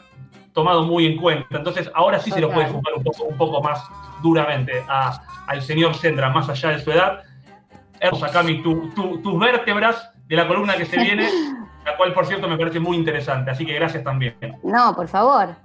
[0.54, 1.58] tomado muy en cuenta.
[1.58, 3.84] Entonces, ahora sí se lo puede juzgar un poco, un poco más
[4.22, 7.24] duramente a- al señor Sendra, más allá de su edad.
[8.00, 11.28] Hermosa, Cami, tu- tu- tus vértebras de la columna que se viene,
[11.86, 13.52] la cual, por cierto, me parece muy interesante.
[13.52, 14.36] Así que gracias también.
[14.64, 15.56] No, por favor.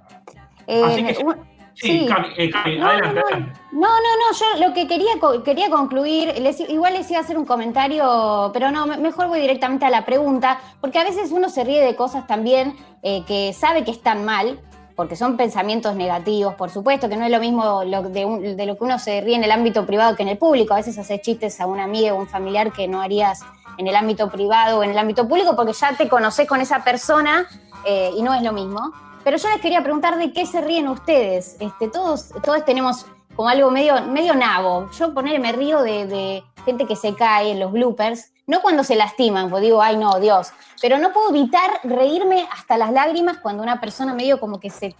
[0.67, 1.35] Eh, Así que- un-
[1.81, 2.05] Sí, Sí.
[2.07, 3.37] Cami, eh, Cami, No, adelante, no,
[3.71, 3.87] no.
[3.89, 5.11] No, yo lo que quería,
[5.43, 9.39] quería concluir, les- igual les iba a hacer un comentario, pero no, me- mejor voy
[9.41, 13.51] directamente a la pregunta, porque a veces uno se ríe de cosas también eh, que
[13.53, 14.59] sabe que están mal,
[14.95, 18.65] porque son pensamientos negativos, por supuesto, que no es lo mismo lo de, un- de
[18.67, 20.73] lo que uno se ríe en el ámbito privado que en el público.
[20.73, 23.39] A veces haces chistes a una amiga o un familiar que no harías
[23.77, 26.83] en el ámbito privado o en el ámbito público, porque ya te conoces con esa
[26.83, 27.47] persona
[27.85, 28.91] eh, y no es lo mismo.
[29.23, 31.57] Pero yo les quería preguntar de qué se ríen ustedes.
[31.59, 33.05] Este, todos, todos tenemos
[33.35, 34.89] como algo medio, medio nabo.
[34.91, 38.83] Yo poner, me río de, de gente que se cae en los bloopers, no cuando
[38.83, 40.51] se lastiman, porque digo, ay no, Dios,
[40.81, 44.95] pero no puedo evitar reírme hasta las lágrimas cuando una persona medio como que se,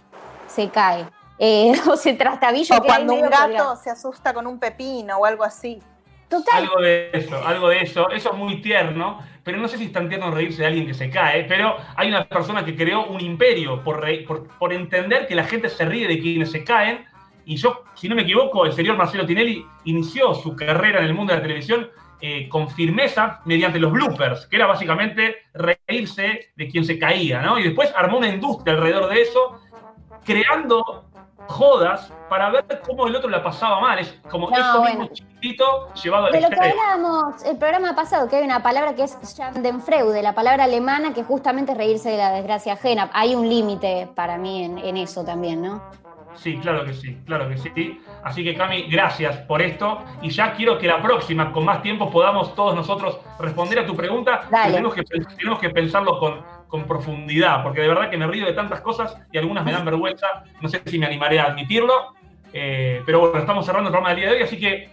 [0.46, 1.06] se cae.
[1.38, 2.78] Eh, o se trastabilla.
[2.78, 3.76] O cuando un gato colgado.
[3.76, 5.82] se asusta con un pepino o algo así.
[6.32, 8.10] Total, Algo de eso, algo de eso.
[8.10, 10.94] Eso es muy tierno, pero no sé si es tan tierno reírse de alguien que
[10.94, 15.26] se cae, pero hay una persona que creó un imperio por, re- por, por entender
[15.26, 17.04] que la gente se ríe de quienes se caen.
[17.44, 21.14] Y yo, si no me equivoco, el señor Marcelo Tinelli inició su carrera en el
[21.14, 26.68] mundo de la televisión eh, con firmeza mediante los bloopers, que era básicamente reírse de
[26.68, 27.58] quien se caía, ¿no?
[27.58, 29.60] Y después armó una industria alrededor de eso,
[30.24, 31.10] creando
[31.48, 33.98] jodas para ver cómo el otro la pasaba mal.
[33.98, 35.00] Es como No, eso bueno.
[35.00, 36.80] mismo chiquitito llevado al De lo que extremo.
[36.82, 41.22] hablábamos el programa pasado, que hay una palabra que es Schadenfreude, la palabra alemana que
[41.24, 43.10] justamente es reírse de la desgracia ajena.
[43.12, 45.82] Hay un límite para mí en, en eso también, ¿no?
[46.34, 48.00] Sí, claro que sí, claro que sí.
[48.24, 49.98] Así que Cami, gracias por esto.
[50.22, 53.94] Y ya quiero que la próxima, con más tiempo, podamos todos nosotros responder a tu
[53.94, 54.48] pregunta.
[54.64, 58.54] Tenemos que, tenemos que pensarlo con, con profundidad, porque de verdad que me río de
[58.54, 60.26] tantas cosas y algunas me dan vergüenza.
[60.62, 62.14] No sé si me animaré a admitirlo.
[62.50, 64.88] Eh, pero bueno, estamos cerrando el programa del día de hoy, así que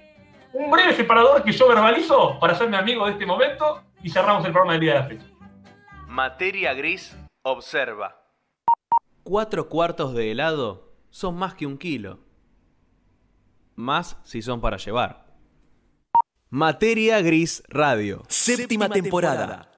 [0.51, 4.51] un breve separador que yo verbalizo para hacerme amigo de este momento y cerramos el
[4.51, 5.25] programa del día de la fecha.
[6.09, 8.21] Materia gris observa.
[9.23, 12.19] Cuatro cuartos de helado son más que un kilo.
[13.75, 15.27] Más si son para llevar.
[16.49, 18.21] Materia gris radio.
[18.27, 19.68] Séptima temporada.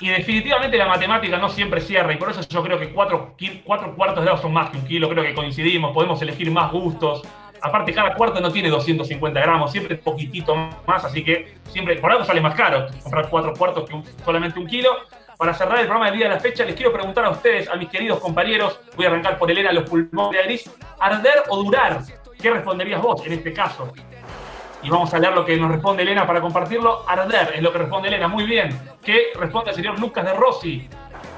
[0.00, 3.94] Y definitivamente la matemática no siempre cierra, y por eso yo creo que cuatro, cuatro
[3.94, 7.22] cuartos de helado son más que un kilo, creo que coincidimos, podemos elegir más gustos.
[7.60, 10.54] Aparte, cada cuarto no tiene 250 gramos, siempre poquitito
[10.86, 14.66] más, así que siempre, por algo sale más caro comprar cuatro cuartos que solamente un
[14.66, 14.90] kilo.
[15.36, 17.76] Para cerrar el programa del día de la fecha, les quiero preguntar a ustedes, a
[17.76, 22.00] mis queridos compañeros, voy a arrancar por Elena, los pulmones de gris, ¿arder o durar?
[22.40, 23.92] ¿Qué responderías vos en este caso?
[24.82, 27.04] Y vamos a leer lo que nos responde Elena para compartirlo.
[27.06, 28.28] Arder es lo que responde Elena.
[28.28, 28.78] Muy bien.
[29.02, 30.88] ¿Qué responde el señor Lucas de Rossi?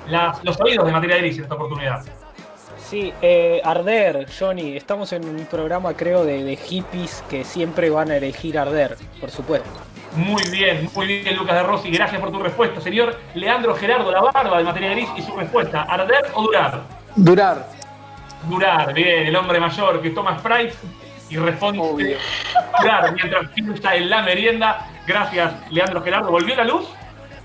[0.09, 2.03] Las- los oídos de materia gris en esta oportunidad.
[2.79, 8.11] Sí, eh, Arder, Johnny, estamos en un programa creo de, de hippies que siempre van
[8.11, 9.69] a elegir Arder, por supuesto.
[10.15, 11.91] Muy bien, muy bien, Lucas de Rossi.
[11.91, 15.83] Gracias por tu respuesta, señor Leandro Gerardo La Barba de materia gris y su respuesta.
[15.85, 16.81] ¿Arder o durar?
[17.17, 17.67] Durar.
[18.49, 20.75] Durar, bien, el hombre mayor que toma Sprite
[21.33, 22.17] y responde Obvio.
[22.81, 24.87] durar mientras piensa en la merienda.
[25.07, 26.31] Gracias, Leandro Gerardo.
[26.31, 26.87] ¿Volvió la luz?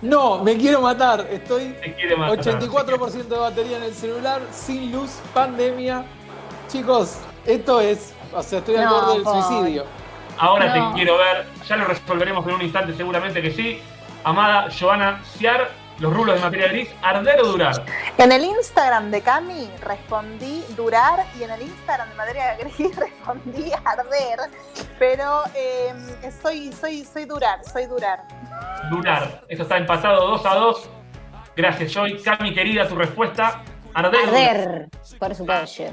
[0.02, 1.26] No, me quiero matar.
[1.32, 2.38] Estoy Te quiere matar.
[2.38, 6.04] 84% de batería en el celular, sin luz, pandemia.
[6.68, 8.14] Chicos, esto es.
[8.34, 9.86] O sea, estoy al No, borde del suicidio.
[10.38, 10.90] Ahora No.
[10.90, 13.80] te quiero ver, ya lo resolveremos en un instante, seguramente que sí.
[14.24, 15.70] Amada Joana Ciar,
[16.00, 17.84] los rulos de materia gris, ¿arder o durar?
[18.18, 23.72] En el Instagram de Cami respondí durar y en el Instagram de Materia Gris respondí
[23.84, 24.40] arder,
[25.00, 25.94] pero eh,
[26.42, 28.20] soy, soy, soy durar, soy durar.
[28.90, 29.44] Durar.
[29.50, 30.90] Esto está empatado 2 a 2.
[31.56, 32.22] Gracias, Joy.
[32.22, 33.64] Cami, querida, tu respuesta.
[33.94, 34.28] ¿Arder?
[34.28, 35.84] Arder, por supuesto.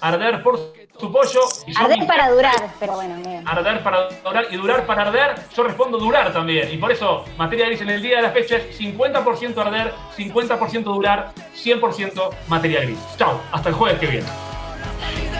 [0.00, 0.58] Arder por
[0.98, 1.40] su pollo.
[1.66, 3.46] Y yo Arder mi- para durar, pero bueno, bien.
[3.46, 6.72] Arder para durar y durar para arder, yo respondo durar también.
[6.72, 10.84] Y por eso, materia gris en el día de la fecha es 50% arder, 50%
[10.84, 12.98] durar, 100% materia gris.
[13.16, 14.26] Chao, hasta el jueves que viene.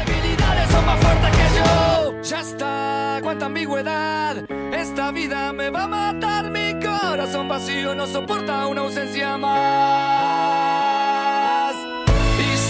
[0.07, 2.23] debilidades son más fuertes que yo.
[2.23, 4.37] Ya está, cuánta ambigüedad.
[4.73, 6.51] Esta vida me va a matar.
[6.51, 11.06] Mi corazón vacío no soporta una ausencia más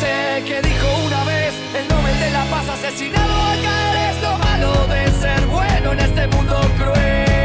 [0.07, 4.87] sé que dijo una vez el Nobel de la Paz asesinado acá es lo malo
[4.87, 7.36] de ser bueno en este mundo cruel.